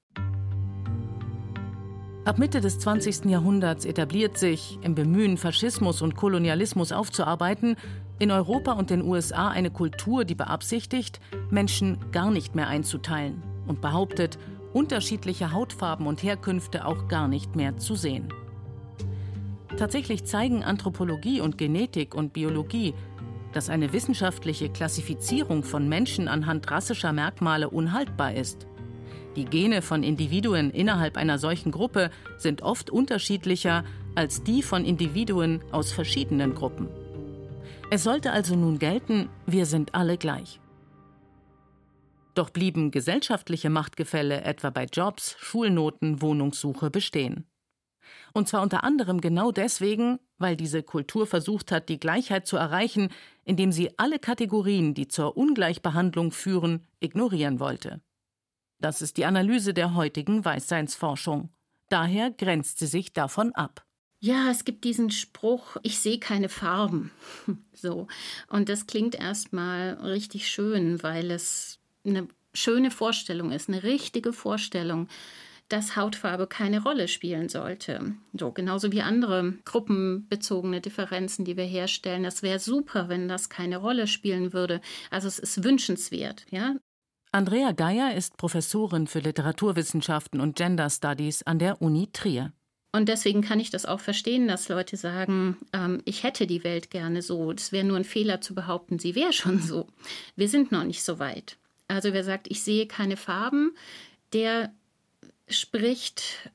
Ab 2.26 2.40
Mitte 2.40 2.60
des 2.60 2.80
20. 2.80 3.26
Jahrhunderts 3.26 3.86
etabliert 3.86 4.36
sich, 4.40 4.80
im 4.82 4.96
Bemühen, 4.96 5.38
Faschismus 5.38 6.02
und 6.02 6.16
Kolonialismus 6.16 6.92
aufzuarbeiten, 6.92 7.76
in 8.18 8.32
Europa 8.32 8.72
und 8.72 8.90
den 8.90 9.04
USA 9.04 9.50
eine 9.50 9.70
Kultur, 9.70 10.26
die 10.26 10.34
beabsichtigt, 10.34 11.20
Menschen 11.52 12.00
gar 12.12 12.32
nicht 12.32 12.56
mehr 12.56 12.68
einzuteilen 12.68 13.44
und 13.68 13.80
behauptet, 13.80 14.40
unterschiedliche 14.74 15.52
Hautfarben 15.52 16.08
und 16.08 16.24
Herkünfte 16.24 16.88
auch 16.88 17.08
gar 17.10 17.28
nicht 17.28 17.56
mehr 17.56 17.78
zu 17.78 17.94
sehen. 17.94 18.30
Tatsächlich 19.78 20.26
zeigen 20.26 20.64
Anthropologie 20.64 21.42
und 21.42 21.60
Genetik 21.60 22.16
und 22.16 22.34
Biologie, 22.34 22.96
dass 23.54 23.70
eine 23.70 23.94
wissenschaftliche 23.94 24.70
Klassifizierung 24.70 25.62
von 25.62 25.88
Menschen 25.88 26.28
anhand 26.28 26.72
rassischer 26.72 27.14
Merkmale 27.14 27.70
unhaltbar 27.70 28.34
ist 28.34 28.66
die 29.36 29.46
Gene 29.46 29.82
von 29.82 30.04
Individuen 30.04 30.72
innerhalb 30.72 31.18
einer 31.18 31.38
solchen 31.38 31.72
Gruppe 31.72 32.10
sind 32.38 32.62
oft 32.62 32.90
unterschiedlicher 32.90 33.84
als 34.16 34.44
die 34.44 34.64
von 34.64 34.86
Individuen 34.86 35.62
aus 35.72 35.92
verschiedenen 35.92 36.56
Gruppen. 36.56 36.88
Es 37.92 38.04
sollte 38.04 38.32
also 38.32 38.56
nun 38.56 38.80
gelten, 38.80 39.30
wir 39.46 39.66
sind 39.66 39.94
alle 39.94 40.18
gleich. 40.18 40.60
Doch 42.34 42.50
blieben 42.50 42.92
gesellschaftliche 42.92 43.70
Machtgefälle 43.70 44.42
etwa 44.42 44.70
bei 44.70 44.86
Jobs, 44.86 45.36
Schulnoten, 45.40 46.22
Wohnungssuche 46.22 46.90
bestehen. 46.90 47.46
Und 48.34 48.48
zwar 48.48 48.62
unter 48.62 48.84
anderem 48.84 49.22
genau 49.22 49.52
deswegen, 49.52 50.20
weil 50.38 50.58
diese 50.58 50.84
Kultur 50.84 51.28
versucht 51.28 51.72
hat, 51.72 51.88
die 51.88 52.00
Gleichheit 52.00 52.46
zu 52.46 52.58
erreichen, 52.58 53.10
indem 53.46 53.72
sie 53.72 53.98
alle 53.98 54.20
Kategorien, 54.20 54.94
die 54.94 55.08
zur 55.08 55.38
Ungleichbehandlung 55.38 56.32
führen, 56.32 56.86
ignorieren 57.00 57.60
wollte. 57.60 58.02
Das 58.86 59.02
ist 59.02 59.18
die 59.18 59.26
Analyse 59.26 59.74
der 59.74 59.96
heutigen 59.96 60.46
Weißseinsforschung. 60.46 61.50
Daher 61.90 62.30
grenzt 62.30 62.78
sie 62.78 62.86
sich 62.86 63.14
davon 63.14 63.52
ab. 63.56 63.84
Ja, 64.20 64.52
es 64.52 64.64
gibt 64.64 64.84
diesen 64.84 65.10
Spruch, 65.10 65.78
ich 65.82 65.98
sehe 65.98 66.20
keine 66.20 66.50
Farben. 66.50 67.10
So. 67.74 68.08
Und 68.48 68.70
das 68.70 68.86
klingt 68.86 69.16
erstmal 69.16 69.96
richtig 70.04 70.48
schön, 70.48 71.02
weil 71.02 71.32
es 71.32 71.80
eine 72.06 72.28
schöne 72.54 72.92
Vorstellung 72.92 73.52
ist, 73.52 73.70
eine 73.70 73.82
richtige 73.82 74.34
Vorstellung, 74.34 75.08
dass 75.68 75.96
Hautfarbe 75.96 76.46
keine 76.46 76.84
Rolle 76.84 77.08
spielen 77.08 77.50
sollte. 77.50 78.14
So, 78.34 78.52
genauso 78.52 78.92
wie 78.92 79.02
andere 79.02 79.56
gruppenbezogene 79.66 80.80
Differenzen, 80.80 81.44
die 81.44 81.58
wir 81.58 81.66
herstellen. 81.66 82.22
Das 82.22 82.44
wäre 82.44 82.60
super, 82.60 83.10
wenn 83.10 83.28
das 83.28 83.50
keine 83.50 83.78
Rolle 83.78 84.06
spielen 84.06 84.54
würde. 84.54 84.80
Also 85.10 85.28
es 85.28 85.40
ist 85.40 85.64
wünschenswert, 85.64 86.46
ja. 86.52 86.76
Andrea 87.36 87.74
Geier 87.74 88.16
ist 88.16 88.38
Professorin 88.38 89.08
für 89.08 89.20
Literaturwissenschaften 89.20 90.40
und 90.40 90.56
Gender 90.56 90.90
Studies 90.90 91.44
an 91.44 91.60
der 91.60 91.82
Uni 91.82 92.08
Trier. 92.14 92.54
Und 92.94 93.10
deswegen 93.10 93.42
kann 93.42 93.60
ich 93.60 93.70
das 93.70 93.86
auch 93.86 94.00
verstehen, 94.00 94.48
dass 94.48 94.70
Leute 94.70 94.96
sagen, 94.96 95.58
ähm, 95.74 96.02
ich 96.06 96.24
hätte 96.24 96.48
die 96.48 96.64
Welt 96.64 96.92
gerne 96.92 97.22
so. 97.22 97.52
Es 97.52 97.74
wäre 97.74 97.84
nur 97.84 97.98
ein 97.98 98.06
Fehler 98.06 98.40
zu 98.40 98.56
behaupten, 98.56 99.00
sie 99.00 99.16
wäre 99.16 99.34
schon 99.34 99.60
so. 99.60 99.90
Wir 100.38 100.48
sind 100.48 100.72
noch 100.72 100.86
nicht 100.86 101.04
so 101.04 101.20
weit. 101.20 101.58
Also 101.90 102.14
wer 102.14 102.24
sagt, 102.24 102.48
ich 102.50 102.64
sehe 102.64 102.88
keine 102.88 103.18
Farben, 103.18 103.76
der 104.32 104.72
spricht 105.50 106.50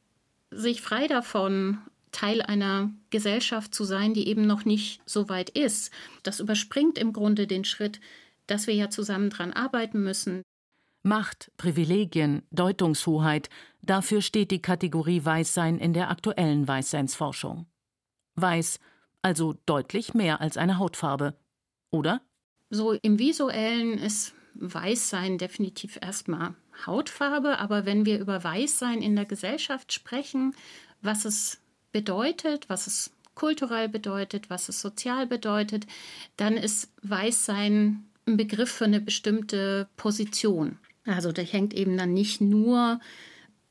sich 0.51 0.81
frei 0.81 1.09
davon, 1.09 1.77
Teil 2.11 2.41
einer 2.41 2.91
Gesellschaft 3.11 3.75
zu 3.75 3.85
sein, 3.85 4.15
die 4.15 4.29
eben 4.29 4.47
noch 4.47 4.65
nicht 4.65 5.03
so 5.05 5.29
weit 5.29 5.51
ist. 5.51 5.93
Das 6.23 6.41
überspringt 6.41 6.97
im 6.97 7.13
Grunde 7.13 7.47
den 7.47 7.67
Schritt, 7.67 8.01
dass 8.47 8.67
wir 8.67 8.75
ja 8.75 8.89
zusammen 8.89 9.29
dran 9.29 9.53
arbeiten 9.53 10.03
müssen. 10.03 10.43
Macht, 11.03 11.51
Privilegien, 11.57 12.43
Deutungshoheit, 12.51 13.49
dafür 13.81 14.21
steht 14.21 14.51
die 14.51 14.61
Kategorie 14.61 15.25
Weißsein 15.25 15.79
in 15.79 15.95
der 15.95 16.11
aktuellen 16.11 16.69
Weißseinsforschung. 16.69 17.67
Weiß, 18.37 18.81
also 19.23 19.55
deutlich 19.67 20.13
mehr 20.13 20.41
als 20.41 20.57
eine 20.57 20.79
Hautfarbe, 20.79 21.35
oder? 21.91 22.21
So 22.69 22.93
im 22.93 23.19
visuellen 23.19 23.99
ist 23.99 24.35
Weißsein 24.55 25.39
definitiv 25.39 25.99
erstmal 26.01 26.55
Hautfarbe, 26.87 27.59
aber 27.59 27.87
wenn 27.87 28.05
wir 28.05 28.19
über 28.19 28.43
Weißsein 28.45 29.01
in 29.01 29.17
der 29.17 29.25
Gesellschaft 29.25 29.93
sprechen, 29.93 30.55
was 31.01 31.25
es 31.25 31.61
bedeutet, 31.93 32.69
was 32.69 32.87
es 32.87 33.11
kulturell 33.35 33.89
bedeutet, 33.89 34.51
was 34.51 34.69
es 34.69 34.81
sozial 34.81 35.27
bedeutet, 35.27 35.87
dann 36.37 36.59
ist 36.59 36.93
Weißsein 37.03 38.05
ein 38.27 38.37
Begriff 38.37 38.71
für 38.71 38.85
eine 38.85 39.01
bestimmte 39.01 39.89
Position. 39.97 40.79
Also 41.07 41.33
der 41.33 41.45
hängt 41.45 41.75
eben 41.75 41.97
dann 41.97 42.13
nicht 42.13 42.41
nur 42.41 43.01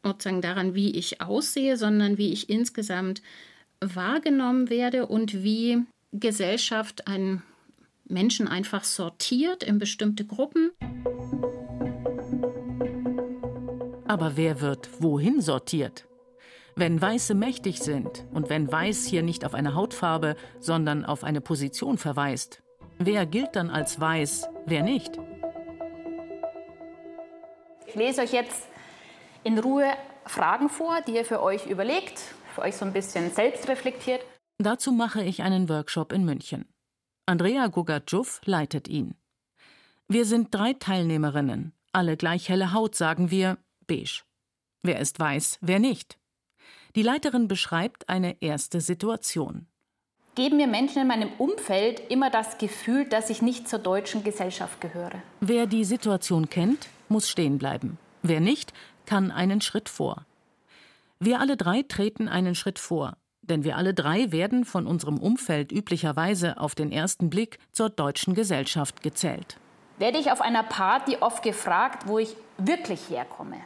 sozusagen 0.04 0.42
daran, 0.42 0.76
wie 0.76 0.92
ich 0.92 1.22
aussehe, 1.22 1.78
sondern 1.78 2.18
wie 2.18 2.32
ich 2.32 2.50
insgesamt 2.50 3.22
wahrgenommen 3.82 4.70
werde 4.70 5.06
und 5.06 5.44
wie 5.44 5.84
Gesellschaft 6.12 7.08
einen 7.08 7.44
Menschen 8.06 8.48
einfach 8.48 8.84
sortiert 8.84 9.64
in 9.64 9.78
bestimmte 9.78 10.26
Gruppen. 10.26 10.72
Aber 14.08 14.36
wer 14.36 14.60
wird 14.62 14.90
wohin 15.00 15.40
sortiert? 15.40 16.08
Wenn 16.76 17.00
Weiße 17.00 17.36
mächtig 17.36 17.80
sind 17.80 18.26
und 18.32 18.50
wenn 18.50 18.72
Weiß 18.72 19.06
hier 19.06 19.22
nicht 19.22 19.46
auf 19.46 19.54
eine 19.54 19.76
Hautfarbe, 19.76 20.36
sondern 20.60 21.06
auf 21.06 21.24
eine 21.24 21.42
Position 21.42 21.98
verweist, 21.98 22.64
wer 22.98 23.26
gilt 23.26 23.56
dann 23.56 23.70
als 23.70 24.00
Weiß, 24.00 24.48
wer 24.66 24.82
nicht? 24.82 25.20
Ich 27.90 27.96
lese 27.96 28.22
euch 28.22 28.34
jetzt 28.34 28.68
in 29.44 29.58
Ruhe 29.58 29.92
Fragen 30.26 30.70
vor, 30.70 31.02
die 31.08 31.16
ihr 31.16 31.26
für 31.26 31.42
euch 31.42 31.66
überlegt, 31.66 32.20
für 32.54 32.62
euch 32.62 32.76
so 32.76 32.86
ein 32.86 32.94
bisschen 32.94 33.32
selbst 33.32 33.68
reflektiert. 33.68 34.22
Dazu 34.60 34.92
mache 34.92 35.24
ich 35.24 35.42
einen 35.42 35.70
Workshop 35.70 36.14
in 36.14 36.24
München. 36.24 36.66
Andrea 37.26 37.66
Gugatschuf 37.66 38.42
leitet 38.46 38.88
ihn. 38.88 39.16
Wir 40.08 40.26
sind 40.26 40.54
drei 40.54 40.74
Teilnehmerinnen, 40.74 41.74
alle 41.92 42.16
gleich 42.16 42.48
helle 42.48 42.74
Haut, 42.74 42.94
sagen 42.94 43.32
wir, 43.32 43.58
beige. 43.88 44.22
Wer 44.84 45.00
ist 45.00 45.20
weiß, 45.20 45.58
wer 45.62 45.80
nicht? 45.80 46.20
Die 46.96 47.02
Leiterin 47.02 47.48
beschreibt 47.48 48.08
eine 48.08 48.40
erste 48.40 48.82
Situation. 48.82 49.66
Geben 50.36 50.58
mir 50.58 50.68
Menschen 50.68 51.02
in 51.02 51.08
meinem 51.08 51.32
Umfeld 51.40 52.04
immer 52.12 52.30
das 52.30 52.60
Gefühl, 52.60 53.06
dass 53.06 53.32
ich 53.32 53.42
nicht 53.42 53.68
zur 53.68 53.80
deutschen 53.80 54.24
Gesellschaft 54.24 54.80
gehöre? 54.80 55.24
Wer 55.42 55.66
die 55.66 55.84
Situation 55.84 56.50
kennt, 56.50 56.88
muss 57.10 57.30
stehen 57.30 57.58
bleiben. 57.58 57.98
Wer 58.22 58.40
nicht, 58.40 58.74
kann 59.06 59.32
einen 59.32 59.62
Schritt 59.62 59.90
vor. 59.90 60.26
Wir 61.20 61.40
alle 61.40 61.58
drei 61.58 61.84
treten 61.84 62.28
einen 62.28 62.56
Schritt 62.56 62.80
vor, 62.80 63.18
denn 63.42 63.64
wir 63.64 63.76
alle 63.76 63.94
drei 63.94 64.32
werden 64.32 64.64
von 64.64 64.88
unserem 64.88 65.18
Umfeld 65.18 65.72
üblicherweise 65.72 66.60
auf 66.60 66.76
den 66.76 66.92
ersten 66.92 67.30
Blick 67.30 67.60
zur 67.72 67.90
deutschen 67.90 68.36
Gesellschaft 68.36 69.02
gezählt. 69.02 69.58
Werde 69.98 70.18
ich 70.18 70.32
auf 70.32 70.40
einer 70.40 70.64
Party 70.64 71.18
oft 71.20 71.44
gefragt, 71.44 72.08
wo 72.08 72.20
ich 72.20 72.36
wirklich 72.58 73.10
herkomme? 73.10 73.58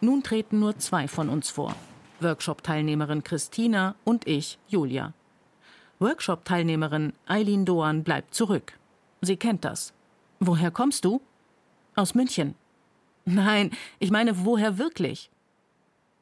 Nun 0.00 0.22
treten 0.22 0.58
nur 0.58 0.78
zwei 0.78 1.06
von 1.06 1.28
uns 1.28 1.48
vor. 1.48 1.74
Workshop-Teilnehmerin 2.20 3.22
Christina 3.22 3.94
und 4.04 4.26
ich, 4.26 4.58
Julia. 4.66 5.12
Workshop-Teilnehmerin 6.00 7.12
Eileen 7.26 7.64
Doan 7.64 8.02
bleibt 8.02 8.34
zurück. 8.34 8.72
Sie 9.20 9.36
kennt 9.36 9.64
das. 9.64 9.92
Woher 10.40 10.70
kommst 10.70 11.04
du? 11.04 11.20
Aus 11.94 12.14
München. 12.14 12.54
Nein, 13.26 13.72
ich 13.98 14.10
meine, 14.10 14.44
woher 14.44 14.78
wirklich? 14.78 15.30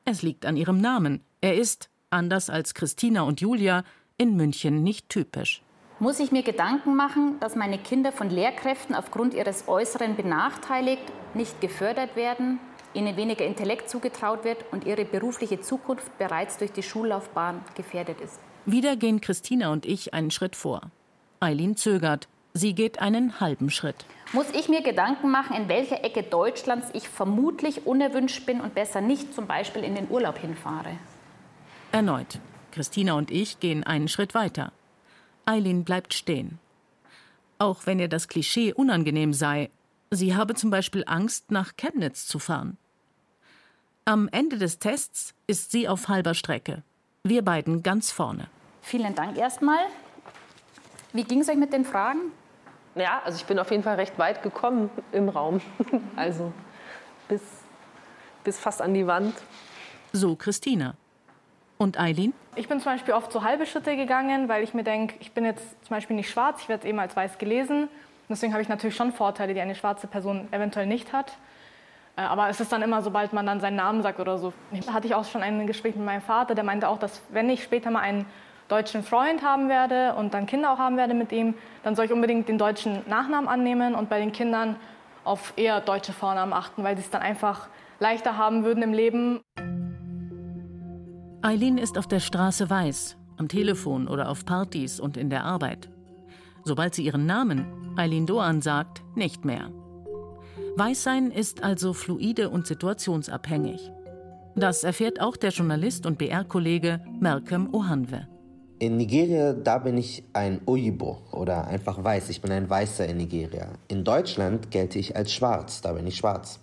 Es 0.07 0.23
liegt 0.23 0.47
an 0.47 0.57
ihrem 0.57 0.81
Namen. 0.81 1.21
Er 1.43 1.55
ist, 1.55 1.91
anders 2.11 2.49
als 2.49 2.73
Christina 2.73 3.23
und 3.23 3.43
Julia, 3.43 3.85
in 4.17 4.37
München 4.37 4.83
nicht 4.83 5.11
typisch. 5.11 5.63
Muss 6.01 6.19
ich 6.19 6.33
mir 6.33 6.43
Gedanken 6.43 6.97
machen, 6.97 7.37
dass 7.41 7.57
meine 7.57 7.79
Kinder 7.79 8.11
von 8.11 8.31
Lehrkräften 8.31 8.95
aufgrund 8.95 9.35
ihres 9.35 9.69
Äußeren 9.69 10.17
benachteiligt, 10.17 11.03
nicht 11.35 11.61
gefördert 11.61 12.17
werden, 12.17 12.59
ihnen 12.95 13.17
weniger 13.17 13.45
Intellekt 13.45 13.91
zugetraut 13.91 14.45
wird 14.45 14.65
und 14.73 14.85
ihre 14.85 15.05
berufliche 15.05 15.61
Zukunft 15.61 16.17
bereits 16.19 16.57
durch 16.57 16.73
die 16.73 16.83
Schullaufbahn 16.83 17.61
gefährdet 17.75 18.21
ist? 18.21 18.41
Wieder 18.65 18.97
gehen 18.97 19.21
Christina 19.21 19.71
und 19.71 19.85
ich 19.85 20.15
einen 20.15 20.31
Schritt 20.31 20.57
vor. 20.57 20.91
Eileen 21.39 21.77
zögert. 21.77 22.29
Sie 22.57 22.73
geht 22.73 23.01
einen 23.01 23.41
halben 23.41 23.69
Schritt. 23.69 24.07
Muss 24.33 24.47
ich 24.55 24.69
mir 24.69 24.81
Gedanken 24.81 25.29
machen, 25.29 25.57
in 25.57 25.69
welcher 25.69 26.05
Ecke 26.05 26.23
Deutschlands 26.23 26.87
ich 26.93 27.09
vermutlich 27.09 27.85
unerwünscht 27.85 28.47
bin 28.47 28.61
und 28.61 28.77
besser 28.77 29.01
nicht 29.01 29.35
zum 29.35 29.49
Beispiel 29.49 29.83
in 29.83 29.97
den 29.97 30.09
Urlaub 30.09 30.39
hinfahre? 30.39 30.97
Erneut. 31.91 32.39
Christina 32.71 33.15
und 33.15 33.33
ich 33.33 33.59
gehen 33.59 33.83
einen 33.83 34.07
Schritt 34.07 34.35
weiter. 34.35 34.71
Eileen 35.47 35.83
bleibt 35.83 36.15
stehen. 36.15 36.61
Auch 37.59 37.87
wenn 37.87 37.99
ihr 37.99 38.09
das 38.09 38.29
Klischee 38.29 38.73
unangenehm 38.73 39.33
sei, 39.33 39.71
sie 40.13 40.37
habe 40.37 40.55
zum 40.55 40.71
Beispiel 40.71 41.03
Angst, 41.09 41.51
nach 41.51 41.77
Chemnitz 41.77 42.27
zu 42.27 42.39
fahren. 42.39 42.77
Am 44.05 44.29
Ende 44.31 44.59
des 44.59 44.79
Tests 44.79 45.35
ist 45.49 45.73
sie 45.73 45.89
auf 45.89 46.07
halber 46.09 46.35
Strecke. 46.35 46.85
Wir 47.25 47.43
beiden 47.43 47.83
ganz 47.83 48.13
vorne. 48.13 48.47
Vielen 48.81 49.17
Dank 49.17 49.39
erstmal. 49.39 49.87
Wie 51.13 51.25
ging 51.25 51.41
es 51.41 51.49
euch 51.49 51.57
mit 51.57 51.73
den 51.73 51.85
Fragen? 51.85 52.33
Ja, 52.95 53.23
also 53.25 53.37
ich 53.37 53.45
bin 53.45 53.59
auf 53.59 53.71
jeden 53.71 53.83
Fall 53.83 53.97
recht 53.97 54.19
weit 54.19 54.43
gekommen 54.43 54.91
im 55.13 55.29
Raum. 55.29 55.61
Also 56.17 56.53
bis, 57.29 57.43
bis 58.45 58.59
fast 58.59 58.81
an 58.83 58.95
die 58.95 59.07
Wand. 59.07 59.35
So 60.13 60.37
Christina. 60.37 60.95
Und 61.77 61.99
Eileen? 61.99 62.33
Ich 62.55 62.69
bin 62.69 62.81
zum 62.81 62.93
Beispiel 62.93 63.15
oft 63.15 63.33
so 63.33 63.43
halbe 63.43 63.67
Schritte 63.67 63.97
gegangen, 63.97 64.49
weil 64.49 64.63
ich 64.63 64.75
mir 64.75 64.85
denke, 64.85 65.17
ich 65.19 65.33
bin 65.33 65.45
jetzt 65.45 65.71
zum 65.85 65.97
Beispiel 65.97 66.15
nicht 66.15 66.31
schwarz, 66.31 66.61
ich 66.63 66.69
werde 66.69 66.87
eben 66.87 67.01
als 67.01 67.17
weiß 67.17 67.39
gelesen. 67.39 67.89
Deswegen 68.29 68.53
habe 68.53 68.63
ich 68.63 68.69
natürlich 68.69 68.95
schon 68.95 69.13
Vorteile, 69.13 69.55
die 69.55 69.61
eine 69.61 69.75
schwarze 69.75 70.07
Person 70.07 70.49
eventuell 70.53 70.87
nicht 70.87 71.13
hat. 71.13 71.37
Äh, 72.17 72.23
aber 72.23 72.49
es 72.49 72.61
ist 72.61 72.71
dann 72.73 72.83
immer, 72.83 73.03
sobald 73.03 73.33
man 73.33 73.45
dann 73.45 73.61
seinen 73.61 73.77
Namen 73.77 74.03
sagt 74.03 74.21
oder 74.21 74.39
so. 74.39 74.53
Da 74.87 74.93
hatte 74.93 75.07
ich 75.07 75.15
auch 75.15 75.25
schon 75.25 75.43
ein 75.43 75.67
Gespräch 75.67 75.97
mit 75.97 76.05
meinem 76.05 76.23
Vater, 76.23 76.55
der 76.55 76.65
meinte 76.65 76.89
auch, 76.89 76.99
dass 76.99 77.21
wenn 77.31 77.51
ich 77.51 77.65
später 77.65 77.91
mal 77.91 78.01
einen 78.01 78.27
deutschen 78.69 79.03
Freund 79.03 79.43
haben 79.43 79.69
werde 79.69 80.15
und 80.15 80.35
dann 80.35 80.47
Kinder 80.47 80.73
auch 80.73 80.79
haben 80.79 80.97
werde 80.97 81.15
mit 81.15 81.33
ihm, 81.33 81.55
dann 81.83 81.95
soll 81.95 82.07
ich 82.07 82.13
unbedingt 82.13 82.49
den 82.49 82.59
deutschen 82.59 83.03
Nachnamen 83.09 83.49
annehmen 83.49 83.95
und 83.95 84.09
bei 84.09 84.19
den 84.19 84.33
Kindern 84.33 84.77
auf 85.25 85.53
eher 85.57 85.81
deutsche 85.81 86.13
Vornamen 86.13 86.53
achten, 86.53 86.83
weil 86.85 86.97
sie 86.97 87.03
es 87.03 87.11
dann 87.11 87.23
einfach 87.23 87.69
leichter 87.99 88.37
haben 88.37 88.65
würden 88.65 88.83
im 88.83 88.93
Leben. 88.93 89.41
Eileen 91.43 91.79
ist 91.79 91.99
auf 91.99 92.07
der 92.07 92.21
Straße 92.21 92.71
weiß, 92.71 93.17
am 93.37 93.49
Telefon 93.49 94.09
oder 94.09 94.31
auf 94.31 94.47
Partys 94.47 94.99
und 94.99 95.17
in 95.17 95.29
der 95.29 95.45
Arbeit. 95.45 95.91
Sobald 96.65 96.95
sie 96.95 97.05
ihren 97.05 97.27
Namen, 97.27 97.93
Eileen 97.97 98.27
Doan, 98.27 98.63
sagt, 98.63 99.03
nicht 99.15 99.45
mehr. 99.45 99.71
Weißsein 100.77 101.31
ist 101.31 101.63
also 101.63 101.93
fluide 101.93 102.49
und 102.49 102.67
situationsabhängig. 102.67 103.93
Das 104.57 104.85
erfährt 104.85 105.21
auch 105.21 105.37
der 105.37 105.51
Journalist 105.51 106.07
und 106.07 106.17
BR-Kollege 106.19 107.05
Malcolm 107.21 107.73
Ohanwe. 107.75 108.27
In 108.81 108.97
Nigeria, 108.97 109.53
da 109.53 109.79
bin 109.79 109.97
ich 109.97 110.25
ein 110.33 110.61
Oyibo 110.67 111.19
oder 111.31 111.69
einfach 111.69 112.03
weiß. 112.03 112.29
Ich 112.31 112.43
bin 112.43 112.51
ein 112.51 112.69
Weißer 112.69 113.07
in 113.07 113.19
Nigeria. 113.19 113.69
In 113.87 114.03
Deutschland 114.03 114.73
gelte 114.73 114.99
ich 114.99 115.17
als 115.17 115.33
schwarz, 115.33 115.81
da 115.81 115.93
bin 115.93 116.07
ich 116.07 116.17
schwarz. 116.17 116.59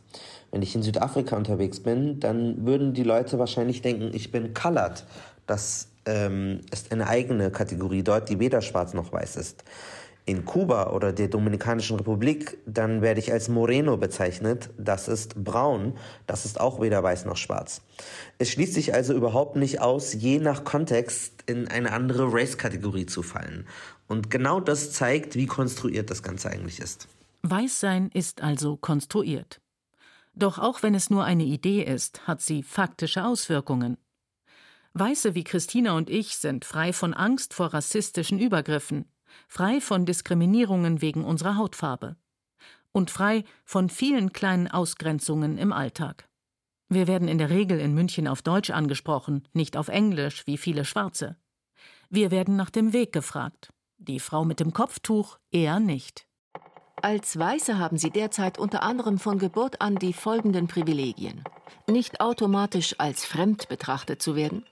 Wenn 0.51 0.61
ich 0.61 0.75
in 0.75 0.83
Südafrika 0.83 1.37
unterwegs 1.37 1.79
bin, 1.79 2.19
dann 2.19 2.65
würden 2.65 2.93
die 2.93 3.03
Leute 3.03 3.39
wahrscheinlich 3.39 3.81
denken, 3.81 4.11
ich 4.13 4.29
bin 4.29 4.53
colored. 4.53 5.05
Das 5.47 5.87
ähm, 6.05 6.59
ist 6.71 6.91
eine 6.91 7.07
eigene 7.07 7.49
Kategorie 7.49 8.03
dort, 8.03 8.27
die 8.27 8.39
weder 8.39 8.61
schwarz 8.61 8.93
noch 8.93 9.13
weiß 9.13 9.37
ist 9.37 9.63
in 10.31 10.45
Kuba 10.45 10.91
oder 10.91 11.13
der 11.13 11.27
Dominikanischen 11.27 11.97
Republik, 11.97 12.57
dann 12.65 13.01
werde 13.01 13.19
ich 13.19 13.31
als 13.31 13.49
Moreno 13.49 13.97
bezeichnet. 13.97 14.69
Das 14.77 15.07
ist 15.07 15.43
braun. 15.43 15.93
Das 16.25 16.45
ist 16.45 16.59
auch 16.59 16.81
weder 16.81 17.03
weiß 17.03 17.25
noch 17.25 17.37
schwarz. 17.37 17.81
Es 18.37 18.49
schließt 18.49 18.73
sich 18.73 18.93
also 18.93 19.13
überhaupt 19.13 19.55
nicht 19.55 19.81
aus, 19.81 20.13
je 20.13 20.39
nach 20.39 20.63
Kontext 20.63 21.43
in 21.45 21.67
eine 21.67 21.91
andere 21.91 22.31
Race-Kategorie 22.31 23.05
zu 23.05 23.21
fallen. 23.21 23.67
Und 24.07 24.29
genau 24.29 24.59
das 24.59 24.91
zeigt, 24.91 25.35
wie 25.35 25.45
konstruiert 25.45 26.09
das 26.09 26.23
Ganze 26.23 26.49
eigentlich 26.49 26.79
ist. 26.79 27.07
Weißsein 27.43 28.09
ist 28.13 28.41
also 28.41 28.77
konstruiert. 28.77 29.61
Doch 30.33 30.59
auch 30.59 30.81
wenn 30.83 30.95
es 30.95 31.09
nur 31.09 31.25
eine 31.25 31.43
Idee 31.43 31.83
ist, 31.83 32.27
hat 32.27 32.41
sie 32.41 32.63
faktische 32.63 33.25
Auswirkungen. 33.25 33.97
Weiße 34.93 35.35
wie 35.35 35.43
Christina 35.43 35.95
und 35.95 36.09
ich 36.09 36.35
sind 36.35 36.65
frei 36.65 36.91
von 36.93 37.13
Angst 37.13 37.53
vor 37.53 37.73
rassistischen 37.73 38.39
Übergriffen, 38.39 39.05
frei 39.47 39.81
von 39.81 40.05
Diskriminierungen 40.05 41.01
wegen 41.01 41.23
unserer 41.23 41.57
Hautfarbe 41.57 42.15
und 42.91 43.09
frei 43.09 43.43
von 43.63 43.89
vielen 43.89 44.33
kleinen 44.33 44.67
Ausgrenzungen 44.67 45.57
im 45.57 45.71
Alltag. 45.73 46.27
Wir 46.89 47.07
werden 47.07 47.27
in 47.27 47.37
der 47.37 47.49
Regel 47.49 47.79
in 47.79 47.93
München 47.93 48.27
auf 48.27 48.41
Deutsch 48.41 48.69
angesprochen, 48.69 49.47
nicht 49.53 49.77
auf 49.77 49.87
Englisch 49.87 50.45
wie 50.45 50.57
viele 50.57 50.83
Schwarze. 50.83 51.37
Wir 52.09 52.31
werden 52.31 52.57
nach 52.57 52.69
dem 52.69 52.91
Weg 52.91 53.13
gefragt. 53.13 53.71
Die 53.97 54.19
Frau 54.19 54.43
mit 54.43 54.59
dem 54.59 54.73
Kopftuch 54.73 55.37
eher 55.51 55.79
nicht. 55.79 56.27
Als 57.01 57.39
Weiße 57.39 57.79
haben 57.79 57.97
sie 57.97 58.09
derzeit 58.09 58.59
unter 58.59 58.83
anderem 58.83 59.17
von 59.17 59.39
Geburt 59.39 59.81
an 59.81 59.95
die 59.95 60.13
folgenden 60.13 60.67
Privilegien. 60.67 61.43
Nicht 61.87 62.19
automatisch 62.19 62.95
als 62.99 63.25
fremd 63.25 63.69
betrachtet 63.69 64.21
zu 64.21 64.35
werden, 64.35 64.65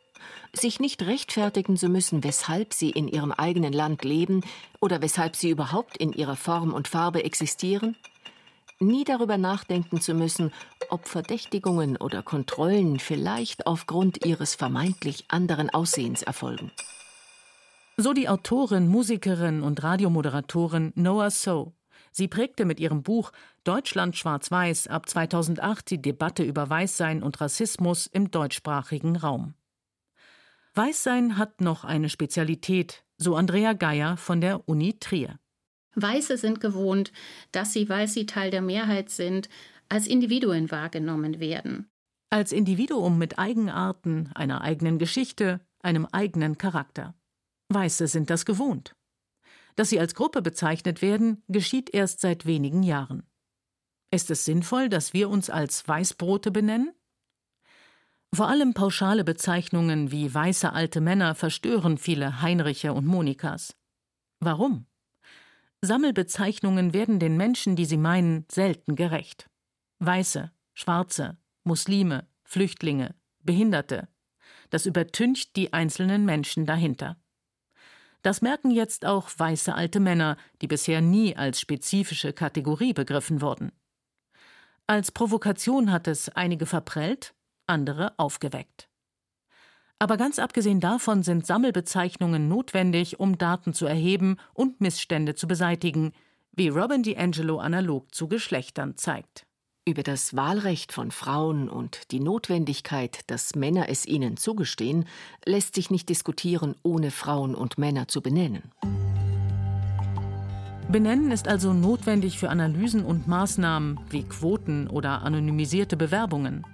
sich 0.54 0.80
nicht 0.80 1.02
rechtfertigen 1.04 1.78
zu 1.78 1.90
müssen, 1.90 2.24
weshalb 2.24 2.74
sie 2.74 2.90
in 2.90 3.08
ihrem 3.08 3.32
eigenen 3.32 3.74
Land 3.74 4.04
leben 4.04 4.42
oder 4.80 5.02
weshalb 5.02 5.36
sie 5.36 5.50
überhaupt 5.50 5.98
in 5.98 6.14
ihrer 6.14 6.36
Form 6.36 6.74
und 6.74 6.88
Farbe 6.88 7.24
existieren, 7.24 7.96
nie 8.80 9.04
darüber 9.04 9.38
nachdenken 9.38 10.02
zu 10.02 10.14
müssen, 10.14 10.52
ob 10.90 11.08
Verdächtigungen 11.08 11.98
oder 11.98 12.24
Kontrollen 12.24 13.00
vielleicht 13.00 13.68
aufgrund 13.68 14.26
ihres 14.26 14.56
vermeintlich 14.56 15.26
anderen 15.28 15.70
Aussehens 15.70 16.24
erfolgen. 16.24 16.72
So 17.98 18.14
die 18.14 18.30
Autorin, 18.30 18.88
Musikerin 18.88 19.62
und 19.62 19.84
Radiomoderatorin 19.84 20.94
Noah 20.96 21.32
So. 21.32 21.74
Sie 22.12 22.28
prägte 22.28 22.66
mit 22.66 22.80
ihrem 22.80 23.04
Buch 23.04 23.32
Deutschland 23.66 24.16
schwarz-weiß 24.16 24.88
ab 24.88 25.08
2008 25.10 25.92
die 25.92 26.02
Debatte 26.02 26.44
über 26.44 26.70
Weißsein 26.70 27.22
und 27.22 27.40
Rassismus 27.42 28.08
im 28.08 28.32
deutschsprachigen 28.32 29.16
Raum. 29.18 29.54
Weißsein 30.76 31.38
hat 31.38 31.62
noch 31.62 31.84
eine 31.84 32.10
Spezialität, 32.10 33.04
so 33.18 33.36
Andrea 33.36 33.74
Geier 33.74 34.18
von 34.18 34.42
der 34.42 34.68
Uni 34.68 34.98
Trier. 35.00 35.40
Weiße 35.96 36.38
sind 36.38 36.62
gewohnt, 36.62 37.12
dass 37.52 37.74
sie, 37.74 37.90
weil 37.90 38.08
sie 38.08 38.26
Teil 38.26 38.52
der 38.52 38.62
Mehrheit 38.62 39.10
sind, 39.10 39.50
als 39.90 40.08
Individuen 40.08 40.72
wahrgenommen 40.72 41.40
werden. 41.40 41.90
Als 42.30 42.52
Individuum 42.52 43.18
mit 43.18 43.40
Eigenarten, 43.40 44.30
einer 44.36 44.62
eigenen 44.62 45.00
Geschichte, 45.00 45.62
einem 45.82 46.06
eigenen 46.06 46.58
Charakter. 46.58 47.16
Weiße 47.70 48.08
sind 48.08 48.30
das 48.30 48.46
gewohnt. 48.46 48.96
Dass 49.76 49.90
sie 49.90 50.00
als 50.00 50.14
Gruppe 50.14 50.42
bezeichnet 50.42 51.02
werden, 51.02 51.44
geschieht 51.48 51.94
erst 51.94 52.20
seit 52.20 52.46
wenigen 52.46 52.84
Jahren. 52.84 53.24
Ist 54.12 54.30
es 54.30 54.46
sinnvoll, 54.46 54.90
dass 54.90 55.14
wir 55.14 55.30
uns 55.30 55.50
als 55.50 55.88
Weißbrote 55.88 56.52
benennen? 56.52 56.94
Vor 58.34 58.48
allem 58.48 58.74
pauschale 58.74 59.24
Bezeichnungen 59.24 60.12
wie 60.12 60.34
weiße 60.34 60.72
alte 60.72 61.02
Männer 61.02 61.34
verstören 61.36 61.98
viele 61.98 62.42
Heinriche 62.42 62.94
und 62.94 63.06
Monikas. 63.06 63.76
Warum? 64.40 64.86
Sammelbezeichnungen 65.82 66.94
werden 66.94 67.20
den 67.20 67.38
Menschen, 67.38 67.76
die 67.76 67.86
sie 67.86 67.98
meinen, 67.98 68.46
selten 68.52 68.96
gerecht. 68.96 69.50
Weiße, 70.00 70.52
Schwarze, 70.74 71.38
Muslime, 71.64 72.28
Flüchtlinge, 72.44 73.16
Behinderte. 73.40 74.08
Das 74.70 74.86
übertüncht 74.86 75.56
die 75.56 75.74
einzelnen 75.74 76.26
Menschen 76.26 76.66
dahinter. 76.66 77.18
Das 78.22 78.42
merken 78.42 78.72
jetzt 78.72 79.06
auch 79.06 79.30
weiße 79.36 79.74
alte 79.74 80.00
Männer, 80.00 80.38
die 80.62 80.68
bisher 80.68 81.02
nie 81.02 81.36
als 81.36 81.60
spezifische 81.60 82.34
Kategorie 82.34 82.94
begriffen 82.94 83.42
wurden. 83.42 83.72
Als 84.88 85.12
Provokation 85.12 85.92
hat 85.92 86.08
es 86.08 86.30
einige 86.30 86.66
verprellt, 86.66 87.34
andere 87.70 88.14
aufgeweckt. 88.18 88.90
Aber 90.00 90.16
ganz 90.16 90.40
abgesehen 90.40 90.80
davon 90.80 91.24
sind 91.24 91.46
Sammelbezeichnungen 91.46 92.48
notwendig, 92.48 93.20
um 93.20 93.38
Daten 93.38 93.74
zu 93.74 93.86
erheben 93.86 94.38
und 94.54 94.80
Missstände 94.80 95.36
zu 95.36 95.48
beseitigen, 95.48 96.14
wie 96.54 96.70
Robin 96.70 97.04
DiAngelo 97.04 97.60
analog 97.60 98.14
zu 98.16 98.28
Geschlechtern 98.28 98.96
zeigt. 98.96 99.46
Über 99.86 100.04
das 100.04 100.36
Wahlrecht 100.36 100.94
von 100.94 101.12
Frauen 101.12 101.68
und 101.68 102.12
die 102.12 102.20
Notwendigkeit, 102.20 103.22
dass 103.28 103.56
Männer 103.56 103.90
es 103.90 104.06
ihnen 104.06 104.38
zugestehen, 104.38 105.06
lässt 105.46 105.76
sich 105.76 105.90
nicht 105.90 106.10
diskutieren, 106.10 106.76
ohne 106.84 107.12
Frauen 107.12 107.56
und 107.56 107.78
Männer 107.78 108.08
zu 108.08 108.22
benennen. 108.22 108.72
Benennen 110.90 111.32
ist 111.32 111.48
also 111.48 111.74
notwendig 111.74 112.40
für 112.40 112.50
Analysen 112.50 113.04
und 113.04 113.28
Maßnahmen 113.28 114.00
wie 114.10 114.24
Quoten 114.24 114.88
oder 114.88 115.24
anonymisierte 115.24 115.98
Bewerbungen. 115.98 116.66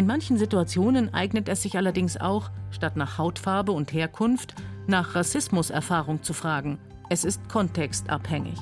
In 0.00 0.06
manchen 0.06 0.38
Situationen 0.38 1.12
eignet 1.12 1.46
es 1.50 1.60
sich 1.60 1.76
allerdings 1.76 2.16
auch, 2.16 2.50
statt 2.70 2.96
nach 2.96 3.18
Hautfarbe 3.18 3.72
und 3.72 3.92
Herkunft, 3.92 4.54
nach 4.86 5.14
Rassismuserfahrung 5.14 6.22
zu 6.22 6.32
fragen. 6.32 6.78
Es 7.10 7.22
ist 7.22 7.50
kontextabhängig. 7.50 8.58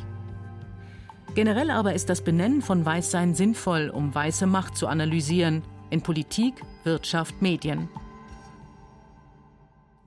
Generell 1.36 1.70
aber 1.70 1.94
ist 1.94 2.08
das 2.10 2.24
Benennen 2.24 2.60
von 2.60 2.84
Weißsein 2.84 3.36
sinnvoll, 3.36 3.88
um 3.88 4.12
weiße 4.12 4.48
Macht 4.48 4.76
zu 4.76 4.88
analysieren, 4.88 5.62
in 5.90 6.02
Politik, 6.02 6.54
Wirtschaft, 6.82 7.40
Medien. 7.40 7.88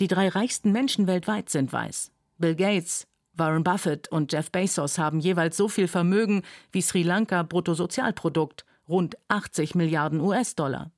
Die 0.01 0.08
drei 0.08 0.27
reichsten 0.27 0.73
Menschen 0.73 1.08
weltweit 1.08 1.49
sind 1.49 1.71
weiß. 1.71 2.12
Bill 2.39 2.55
Gates, 2.55 3.08
Warren 3.32 3.63
Buffett 3.63 4.12
und 4.12 4.34
Jeff 4.34 4.51
Bezos 4.51 4.97
haben 4.97 5.21
jeweils 5.21 5.55
so 5.55 5.69
viel 5.69 5.88
Vermögen 5.88 6.41
wie 6.73 6.82
Sri 6.82 7.03
Lanka 7.03 7.43
Bruttosozialprodukt, 7.43 8.65
rund 8.89 9.15
80 9.29 9.75
Milliarden 9.75 10.19
US-Dollar. 10.19 10.91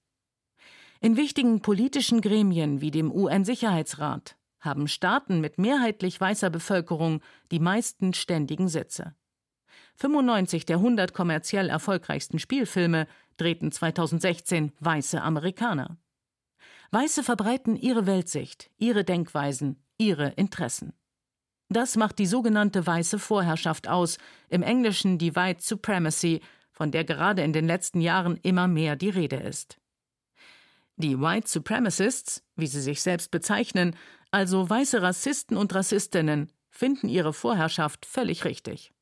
In 1.03 1.17
wichtigen 1.17 1.59
politischen 1.59 2.21
Gremien 2.21 2.79
wie 2.79 2.89
dem 2.89 3.11
UN-Sicherheitsrat 3.11 4.37
haben 4.61 4.87
Staaten 4.87 5.41
mit 5.41 5.57
mehrheitlich 5.57 6.21
weißer 6.21 6.49
Bevölkerung 6.49 7.19
die 7.51 7.59
meisten 7.59 8.13
ständigen 8.13 8.69
Sitze. 8.69 9.13
95 9.97 10.65
der 10.65 10.77
100 10.77 11.13
kommerziell 11.13 11.67
erfolgreichsten 11.67 12.39
Spielfilme 12.39 13.07
drehten 13.35 13.73
2016 13.73 14.71
weiße 14.79 15.21
Amerikaner. 15.21 15.97
Weiße 16.91 17.21
verbreiten 17.21 17.75
ihre 17.75 18.05
Weltsicht, 18.05 18.71
ihre 18.77 19.03
Denkweisen, 19.03 19.83
ihre 19.97 20.29
Interessen. 20.29 20.93
Das 21.67 21.97
macht 21.97 22.17
die 22.17 22.27
sogenannte 22.27 22.87
weiße 22.87 23.19
Vorherrschaft 23.19 23.89
aus, 23.89 24.19
im 24.47 24.63
Englischen 24.63 25.17
die 25.17 25.35
White 25.35 25.63
Supremacy, 25.63 26.39
von 26.71 26.91
der 26.91 27.03
gerade 27.03 27.43
in 27.43 27.51
den 27.51 27.67
letzten 27.67 27.99
Jahren 27.99 28.39
immer 28.41 28.69
mehr 28.69 28.95
die 28.95 29.09
Rede 29.09 29.35
ist. 29.35 29.82
Die 30.95 31.19
White 31.19 31.47
Supremacists, 31.49 32.43
wie 32.55 32.67
sie 32.67 32.81
sich 32.81 33.01
selbst 33.01 33.31
bezeichnen, 33.31 33.95
also 34.31 34.69
weiße 34.69 35.01
Rassisten 35.01 35.57
und 35.57 35.73
Rassistinnen, 35.73 36.51
finden 36.69 37.09
ihre 37.09 37.33
Vorherrschaft 37.33 38.05
völlig 38.05 38.45
richtig. 38.45 38.93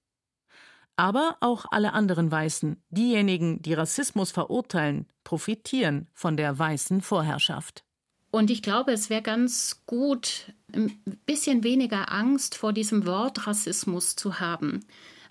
Aber 0.96 1.38
auch 1.40 1.66
alle 1.72 1.94
anderen 1.94 2.32
Weißen, 2.32 2.82
diejenigen, 2.90 3.62
die 3.62 3.74
Rassismus 3.74 4.32
verurteilen, 4.32 5.08
profitieren 5.24 6.08
von 6.14 6.38
der 6.38 6.58
weißen 6.58 7.02
Vorherrschaft. 7.02 7.84
Und 8.30 8.50
ich 8.50 8.62
glaube, 8.62 8.94
es 8.94 9.10
wäre 9.10 9.22
ganz 9.22 9.84
gut, 9.86 10.54
ein 10.74 11.02
bisschen 11.26 11.64
weniger 11.64 12.12
Angst 12.12 12.56
vor 12.56 12.72
diesem 12.72 13.06
Wort 13.06 13.46
Rassismus 13.48 14.16
zu 14.16 14.40
haben. 14.40 14.86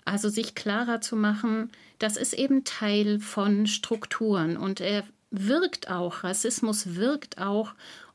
Also 0.05 0.29
sich 0.29 0.55
klarer 0.55 1.01
zu 1.01 1.15
machen, 1.15 1.71
das 1.99 2.17
ist 2.17 2.33
eben 2.33 2.63
Teil 2.63 3.19
von 3.19 3.65
Strukturen 3.67 4.57
und 4.57 4.81
er 4.81 5.03
wirkt 5.31 5.89
auch, 5.89 6.23
Rassismus 6.23 6.95
wirkt 6.95 7.39
auch, 7.39 7.73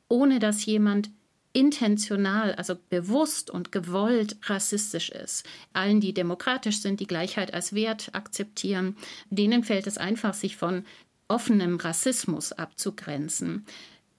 ohne 0.08 0.38
dass 0.38 0.64
jemand 0.64 1.10
intentional, 1.52 2.54
also 2.54 2.76
bewusst 2.90 3.50
und 3.50 3.72
gewollt 3.72 4.36
rassistisch 4.42 5.08
ist. 5.08 5.46
Allen, 5.72 6.00
die 6.00 6.12
demokratisch 6.12 6.82
sind, 6.82 7.00
die 7.00 7.06
Gleichheit 7.06 7.54
als 7.54 7.72
Wert 7.72 8.10
akzeptieren, 8.12 8.94
denen 9.30 9.64
fällt 9.64 9.86
es 9.86 9.96
einfach, 9.96 10.34
sich 10.34 10.56
von 10.56 10.84
offenem 11.28 11.76
Rassismus 11.76 12.52
abzugrenzen. 12.52 13.64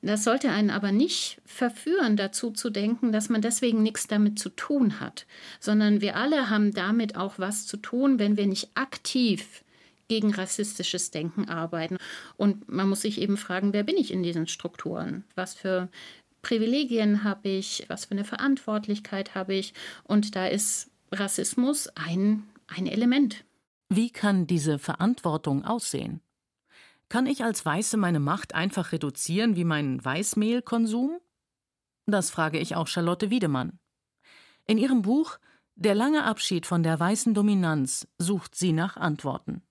Das 0.01 0.23
sollte 0.23 0.49
einen 0.49 0.71
aber 0.71 0.91
nicht 0.91 1.39
verführen, 1.45 2.17
dazu 2.17 2.51
zu 2.51 2.69
denken, 2.71 3.11
dass 3.11 3.29
man 3.29 3.41
deswegen 3.41 3.83
nichts 3.83 4.07
damit 4.07 4.39
zu 4.39 4.49
tun 4.49 4.99
hat, 4.99 5.27
sondern 5.59 6.01
wir 6.01 6.15
alle 6.15 6.49
haben 6.49 6.73
damit 6.73 7.15
auch 7.15 7.35
was 7.37 7.67
zu 7.67 7.77
tun, 7.77 8.17
wenn 8.17 8.35
wir 8.35 8.47
nicht 8.47 8.69
aktiv 8.75 9.63
gegen 10.07 10.33
rassistisches 10.33 11.11
Denken 11.11 11.49
arbeiten. 11.49 11.97
Und 12.37 12.69
man 12.69 12.89
muss 12.89 13.01
sich 13.01 13.21
eben 13.21 13.37
fragen, 13.37 13.73
wer 13.73 13.83
bin 13.83 13.97
ich 13.97 14.11
in 14.11 14.23
diesen 14.23 14.47
Strukturen? 14.47 15.23
Was 15.35 15.53
für 15.53 15.89
Privilegien 16.41 17.23
habe 17.23 17.49
ich? 17.49 17.85
Was 17.87 18.05
für 18.05 18.11
eine 18.11 18.25
Verantwortlichkeit 18.25 19.35
habe 19.35 19.55
ich? 19.55 19.73
Und 20.03 20.35
da 20.35 20.47
ist 20.47 20.89
Rassismus 21.11 21.89
ein, 21.95 22.43
ein 22.67 22.87
Element. 22.87 23.43
Wie 23.89 24.09
kann 24.09 24.47
diese 24.47 24.79
Verantwortung 24.79 25.63
aussehen? 25.65 26.21
Kann 27.09 27.25
ich 27.25 27.43
als 27.43 27.65
Weiße 27.65 27.95
meine 27.95 28.19
Macht 28.19 28.53
einfach 28.53 28.91
reduzieren 28.91 29.55
wie 29.55 29.63
meinen 29.63 30.03
Weißmehlkonsum? 30.03 31.19
Das 32.05 32.29
frage 32.29 32.59
ich 32.59 32.75
auch 32.75 32.87
Charlotte 32.87 33.29
Wiedemann. 33.29 33.79
In 34.65 34.77
ihrem 34.77 35.01
Buch 35.01 35.37
Der 35.75 35.93
lange 35.93 36.23
Abschied 36.23 36.65
von 36.65 36.81
der 36.81 36.99
weißen 36.99 37.33
Dominanz 37.33 38.07
sucht 38.17 38.55
sie 38.55 38.73
nach 38.73 38.97
Antworten. 38.97 39.61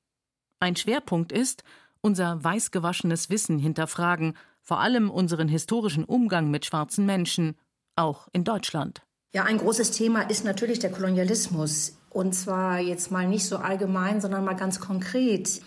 Ein 0.60 0.76
Schwerpunkt 0.76 1.32
ist, 1.32 1.64
unser 2.00 2.42
weißgewaschenes 2.42 3.30
Wissen 3.30 3.58
hinterfragen, 3.58 4.36
vor 4.62 4.80
allem 4.80 5.10
unseren 5.10 5.48
historischen 5.48 6.04
Umgang 6.04 6.50
mit 6.50 6.64
schwarzen 6.64 7.06
Menschen, 7.06 7.56
auch 7.94 8.28
in 8.32 8.44
Deutschland. 8.44 9.02
Ja, 9.32 9.44
ein 9.44 9.58
großes 9.58 9.90
Thema 9.90 10.22
ist 10.22 10.44
natürlich 10.44 10.78
der 10.78 10.90
Kolonialismus. 10.90 11.98
Und 12.10 12.34
zwar 12.34 12.80
jetzt 12.80 13.10
mal 13.10 13.26
nicht 13.26 13.44
so 13.44 13.58
allgemein, 13.58 14.20
sondern 14.20 14.44
mal 14.44 14.56
ganz 14.56 14.80
konkret. 14.80 15.60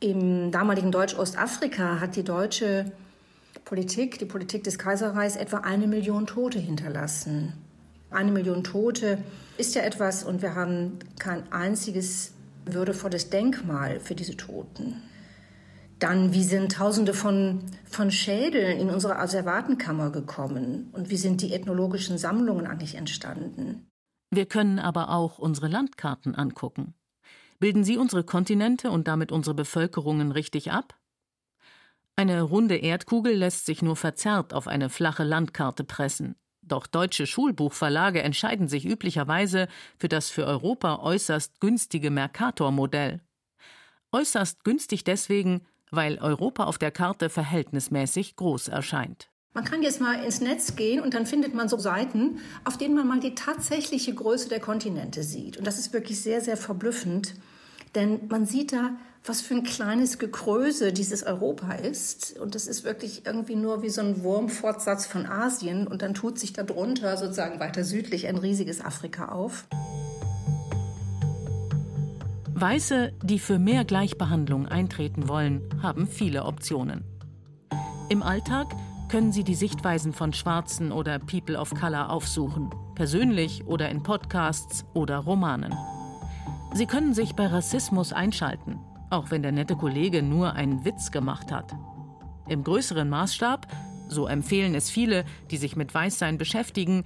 Im 0.00 0.50
damaligen 0.50 0.90
Deutsch-Ostafrika 0.90 2.00
hat 2.00 2.16
die 2.16 2.24
deutsche 2.24 2.90
Politik, 3.64 4.18
die 4.18 4.24
Politik 4.24 4.64
des 4.64 4.78
Kaiserreichs, 4.78 5.36
etwa 5.36 5.58
eine 5.58 5.86
Million 5.86 6.26
Tote 6.26 6.58
hinterlassen. 6.58 7.52
Eine 8.10 8.32
Million 8.32 8.64
Tote 8.64 9.18
ist 9.56 9.74
ja 9.74 9.82
etwas 9.82 10.24
und 10.24 10.42
wir 10.42 10.54
haben 10.54 10.98
kein 11.18 11.50
einziges 11.52 12.32
würdevolles 12.66 13.30
Denkmal 13.30 14.00
für 14.00 14.14
diese 14.14 14.36
Toten. 14.36 15.02
Dann, 15.98 16.32
wie 16.32 16.42
sind 16.42 16.72
Tausende 16.72 17.14
von, 17.14 17.64
von 17.84 18.10
Schädeln 18.10 18.78
in 18.78 18.90
unsere 18.90 19.18
Asservatenkammer 19.18 20.10
gekommen 20.10 20.90
und 20.92 21.08
wie 21.10 21.16
sind 21.16 21.40
die 21.40 21.52
ethnologischen 21.52 22.18
Sammlungen 22.18 22.66
eigentlich 22.66 22.96
entstanden? 22.96 23.86
Wir 24.30 24.46
können 24.46 24.78
aber 24.78 25.10
auch 25.10 25.38
unsere 25.38 25.68
Landkarten 25.68 26.34
angucken. 26.34 26.94
Bilden 27.60 27.84
sie 27.84 27.96
unsere 27.96 28.24
Kontinente 28.24 28.90
und 28.90 29.06
damit 29.06 29.30
unsere 29.30 29.54
Bevölkerungen 29.54 30.32
richtig 30.32 30.72
ab? 30.72 30.98
Eine 32.16 32.42
runde 32.42 32.76
Erdkugel 32.76 33.34
lässt 33.34 33.66
sich 33.66 33.80
nur 33.80 33.96
verzerrt 33.96 34.52
auf 34.52 34.68
eine 34.68 34.90
flache 34.90 35.24
Landkarte 35.24 35.84
pressen. 35.84 36.36
Doch 36.66 36.86
deutsche 36.86 37.26
Schulbuchverlage 37.26 38.22
entscheiden 38.22 38.68
sich 38.68 38.86
üblicherweise 38.86 39.68
für 39.98 40.08
das 40.08 40.30
für 40.30 40.46
Europa 40.46 41.00
äußerst 41.00 41.60
günstige 41.60 42.10
Mercator-Modell. 42.10 43.20
Äußerst 44.12 44.64
günstig 44.64 45.04
deswegen, 45.04 45.66
weil 45.90 46.18
Europa 46.18 46.64
auf 46.64 46.78
der 46.78 46.90
Karte 46.90 47.28
verhältnismäßig 47.28 48.36
groß 48.36 48.68
erscheint. 48.68 49.28
Man 49.52 49.64
kann 49.64 49.82
jetzt 49.82 50.00
mal 50.00 50.24
ins 50.24 50.40
Netz 50.40 50.74
gehen 50.74 51.00
und 51.00 51.14
dann 51.14 51.26
findet 51.26 51.54
man 51.54 51.68
so 51.68 51.78
Seiten, 51.78 52.40
auf 52.64 52.76
denen 52.76 52.94
man 52.94 53.06
mal 53.06 53.20
die 53.20 53.34
tatsächliche 53.34 54.12
Größe 54.12 54.48
der 54.48 54.58
Kontinente 54.58 55.22
sieht. 55.22 55.56
Und 55.56 55.66
das 55.66 55.78
ist 55.78 55.92
wirklich 55.92 56.20
sehr, 56.20 56.40
sehr 56.40 56.56
verblüffend, 56.56 57.34
denn 57.94 58.28
man 58.28 58.46
sieht 58.46 58.72
da, 58.72 58.90
was 59.24 59.40
für 59.40 59.54
ein 59.54 59.62
kleines 59.62 60.18
Gekröse 60.18 60.92
dieses 60.92 61.22
Europa 61.22 61.72
ist. 61.72 62.38
Und 62.38 62.54
das 62.54 62.66
ist 62.66 62.84
wirklich 62.84 63.24
irgendwie 63.24 63.56
nur 63.56 63.82
wie 63.82 63.88
so 63.88 64.02
ein 64.02 64.22
Wurmfortsatz 64.22 65.06
von 65.06 65.26
Asien. 65.26 65.86
Und 65.86 66.02
dann 66.02 66.12
tut 66.12 66.38
sich 66.38 66.52
darunter 66.52 67.16
sozusagen 67.16 67.58
weiter 67.58 67.84
südlich 67.84 68.26
ein 68.26 68.36
riesiges 68.36 68.84
Afrika 68.84 69.30
auf. 69.30 69.66
Weiße, 72.52 73.12
die 73.22 73.38
für 73.38 73.58
mehr 73.58 73.84
Gleichbehandlung 73.84 74.66
eintreten 74.66 75.28
wollen, 75.28 75.62
haben 75.82 76.06
viele 76.06 76.44
Optionen. 76.44 77.02
Im 78.10 78.22
Alltag 78.22 78.68
können 79.08 79.32
Sie 79.32 79.44
die 79.44 79.54
Sichtweisen 79.54 80.12
von 80.12 80.32
Schwarzen 80.32 80.92
oder 80.92 81.18
People 81.18 81.58
of 81.58 81.74
Color 81.74 82.10
aufsuchen, 82.10 82.70
persönlich 82.94 83.64
oder 83.66 83.88
in 83.88 84.02
Podcasts 84.02 84.84
oder 84.94 85.18
Romanen. 85.18 85.74
Sie 86.74 86.86
können 86.86 87.14
sich 87.14 87.36
bei 87.36 87.46
Rassismus 87.46 88.12
einschalten, 88.12 88.80
auch 89.08 89.30
wenn 89.30 89.42
der 89.42 89.52
nette 89.52 89.76
Kollege 89.76 90.24
nur 90.24 90.54
einen 90.54 90.84
Witz 90.84 91.12
gemacht 91.12 91.52
hat. 91.52 91.72
Im 92.48 92.64
größeren 92.64 93.08
Maßstab, 93.08 93.68
so 94.08 94.26
empfehlen 94.26 94.74
es 94.74 94.90
viele, 94.90 95.24
die 95.52 95.56
sich 95.56 95.76
mit 95.76 95.94
Weißsein 95.94 96.36
beschäftigen, 96.36 97.04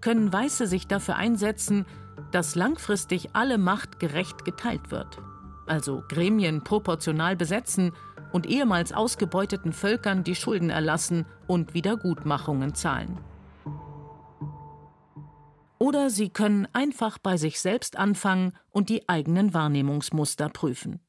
können 0.00 0.32
Weiße 0.32 0.66
sich 0.66 0.86
dafür 0.86 1.16
einsetzen, 1.16 1.84
dass 2.32 2.54
langfristig 2.54 3.28
alle 3.34 3.58
Macht 3.58 4.00
gerecht 4.00 4.46
geteilt 4.46 4.90
wird. 4.90 5.18
Also 5.66 6.02
Gremien 6.08 6.64
proportional 6.64 7.36
besetzen 7.36 7.92
und 8.32 8.46
ehemals 8.46 8.94
ausgebeuteten 8.94 9.74
Völkern 9.74 10.24
die 10.24 10.34
Schulden 10.34 10.70
erlassen 10.70 11.26
und 11.46 11.74
Wiedergutmachungen 11.74 12.74
zahlen. 12.74 13.18
Oder 15.80 16.10
sie 16.10 16.28
können 16.28 16.68
einfach 16.74 17.18
bei 17.18 17.38
sich 17.38 17.58
selbst 17.58 17.96
anfangen 17.96 18.52
und 18.68 18.90
die 18.90 19.08
eigenen 19.08 19.54
Wahrnehmungsmuster 19.54 20.50
prüfen. 20.50 21.00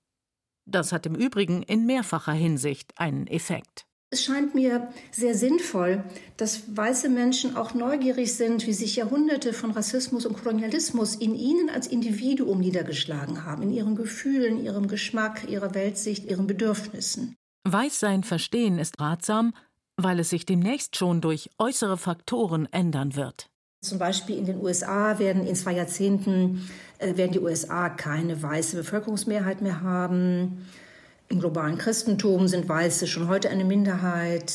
Das 0.66 0.94
hat 0.94 1.06
im 1.06 1.16
Übrigen 1.16 1.62
in 1.64 1.86
mehrfacher 1.86 2.32
Hinsicht 2.32 2.94
einen 2.98 3.28
Effekt. 3.28 3.86
Es 4.14 4.24
scheint 4.24 4.56
mir 4.56 4.92
sehr 5.12 5.36
sinnvoll, 5.36 6.04
dass 6.36 6.76
weiße 6.76 7.10
Menschen 7.10 7.56
auch 7.56 7.74
neugierig 7.74 8.34
sind, 8.34 8.68
wie 8.68 8.74
sich 8.74 8.98
Jahrhunderte 8.98 9.54
von 9.54 9.72
Rassismus 9.72 10.26
und 10.26 10.42
Kolonialismus 10.42 11.16
in 11.16 11.36
ihnen 11.36 11.70
als 11.70 11.88
Individuum 11.88 12.60
niedergeschlagen 12.60 13.46
haben, 13.46 13.64
in 13.64 13.72
ihren 13.72 13.96
Gefühlen, 13.96 14.64
ihrem 14.64 14.88
Geschmack, 14.88 15.50
ihrer 15.50 15.74
Weltsicht, 15.76 16.26
ihren 16.26 16.48
Bedürfnissen. 16.48 17.36
Weißsein 17.64 18.24
verstehen 18.24 18.80
ist 18.80 19.00
ratsam, 19.00 19.54
weil 19.98 20.20
es 20.20 20.30
sich 20.30 20.46
demnächst 20.46 20.96
schon 20.96 21.22
durch 21.22 21.50
äußere 21.58 21.98
Faktoren 21.98 22.68
ändern 22.72 23.16
wird. 23.16 23.51
Zum 23.84 23.98
Beispiel 23.98 24.38
in 24.38 24.46
den 24.46 24.62
USA 24.62 25.18
werden 25.18 25.44
in 25.48 25.56
zwei 25.56 25.72
Jahrzehnten 25.72 26.70
äh, 27.00 27.18
werden 27.18 27.32
die 27.32 27.40
USA 27.40 27.90
keine 27.90 28.44
weiße 28.44 28.78
Bevölkerungsmehrheit 28.78 29.64
mehr 29.64 29.82
haben. 29.82 30.68
Im 31.30 31.40
globalen 31.40 31.80
Christentum 31.80 32.48
sind 32.48 32.70
Weiße 32.70 33.08
schon 33.08 33.28
heute 33.28 33.50
eine 33.50 33.66
Minderheit. 33.66 34.54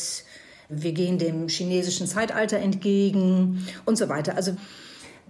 Wir 0.69 0.93
gehen 0.93 1.19
dem 1.19 1.49
chinesischen 1.49 2.07
Zeitalter 2.07 2.59
entgegen 2.59 3.67
und 3.85 3.99
so 3.99 4.09
weiter. 4.09 4.37
Also 4.37 4.57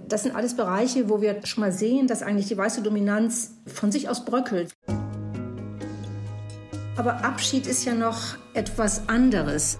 das 0.06 0.24
sind 0.24 0.36
alles 0.36 0.56
Bereiche, 0.56 1.08
wo 1.08 1.22
wir 1.22 1.40
schon 1.46 1.62
mal 1.62 1.72
sehen, 1.72 2.06
dass 2.06 2.22
eigentlich 2.22 2.48
die 2.48 2.58
weiße 2.58 2.82
Dominanz 2.82 3.52
von 3.64 3.90
sich 3.90 4.10
aus 4.10 4.26
bröckelt. 4.26 4.74
Aber 6.96 7.24
Abschied 7.24 7.66
ist 7.66 7.86
ja 7.86 7.94
noch 7.94 8.36
etwas 8.52 9.08
anderes, 9.08 9.78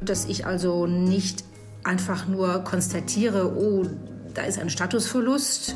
dass 0.00 0.24
ich 0.24 0.46
also 0.46 0.86
nicht 0.86 1.47
einfach 1.88 2.28
nur 2.28 2.60
konstatiere, 2.64 3.56
oh, 3.56 3.86
da 4.34 4.42
ist 4.42 4.58
ein 4.58 4.68
Statusverlust 4.68 5.74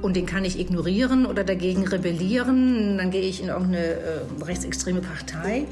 und 0.00 0.14
den 0.14 0.26
kann 0.26 0.44
ich 0.44 0.58
ignorieren 0.58 1.26
oder 1.26 1.42
dagegen 1.42 1.86
rebellieren, 1.86 2.96
dann 2.98 3.10
gehe 3.10 3.22
ich 3.22 3.42
in 3.42 3.48
irgendeine 3.48 3.84
äh, 3.84 4.20
rechtsextreme 4.42 5.00
Partei, 5.00 5.66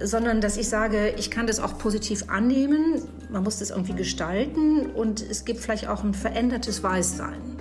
sondern 0.00 0.40
dass 0.40 0.56
ich 0.56 0.68
sage, 0.68 1.14
ich 1.18 1.30
kann 1.30 1.48
das 1.48 1.58
auch 1.58 1.78
positiv 1.78 2.24
annehmen, 2.28 3.02
man 3.30 3.42
muss 3.42 3.58
das 3.58 3.70
irgendwie 3.70 3.94
gestalten 3.94 4.86
und 4.94 5.20
es 5.20 5.44
gibt 5.44 5.60
vielleicht 5.60 5.88
auch 5.88 6.04
ein 6.04 6.14
verändertes 6.14 6.82
Weißsein. 6.82 7.51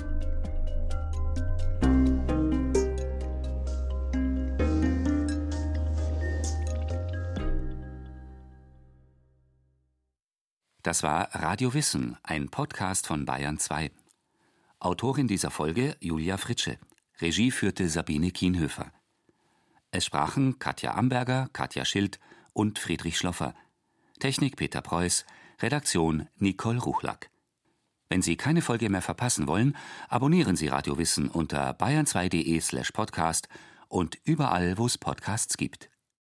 Das 10.83 11.03
war 11.03 11.29
Radio 11.35 11.75
Wissen, 11.75 12.17
ein 12.23 12.49
Podcast 12.49 13.05
von 13.05 13.23
Bayern 13.25 13.59
2. 13.59 13.91
Autorin 14.79 15.27
dieser 15.27 15.51
Folge 15.51 15.95
Julia 15.99 16.37
Fritsche. 16.37 16.79
Regie 17.19 17.51
führte 17.51 17.87
Sabine 17.87 18.31
Kienhöfer. 18.31 18.91
Es 19.91 20.05
sprachen 20.05 20.57
Katja 20.57 20.95
Amberger, 20.95 21.49
Katja 21.53 21.85
Schild 21.85 22.19
und 22.53 22.79
Friedrich 22.79 23.19
Schloffer. 23.19 23.53
Technik 24.19 24.55
Peter 24.55 24.81
Preuß, 24.81 25.27
Redaktion 25.59 26.27
Nicole 26.37 26.79
Ruchlack. 26.79 27.29
Wenn 28.09 28.23
Sie 28.23 28.35
keine 28.35 28.63
Folge 28.63 28.89
mehr 28.89 29.03
verpassen 29.03 29.45
wollen, 29.45 29.77
abonnieren 30.09 30.55
Sie 30.55 30.67
Radio 30.67 30.97
Wissen 30.97 31.29
unter 31.29 31.73
bayern2.de 31.73 32.59
slash 32.59 32.91
podcast 32.91 33.49
und 33.87 34.17
überall, 34.23 34.79
wo 34.79 34.87
es 34.87 34.97
Podcasts 34.97 35.57
gibt. 35.57 35.91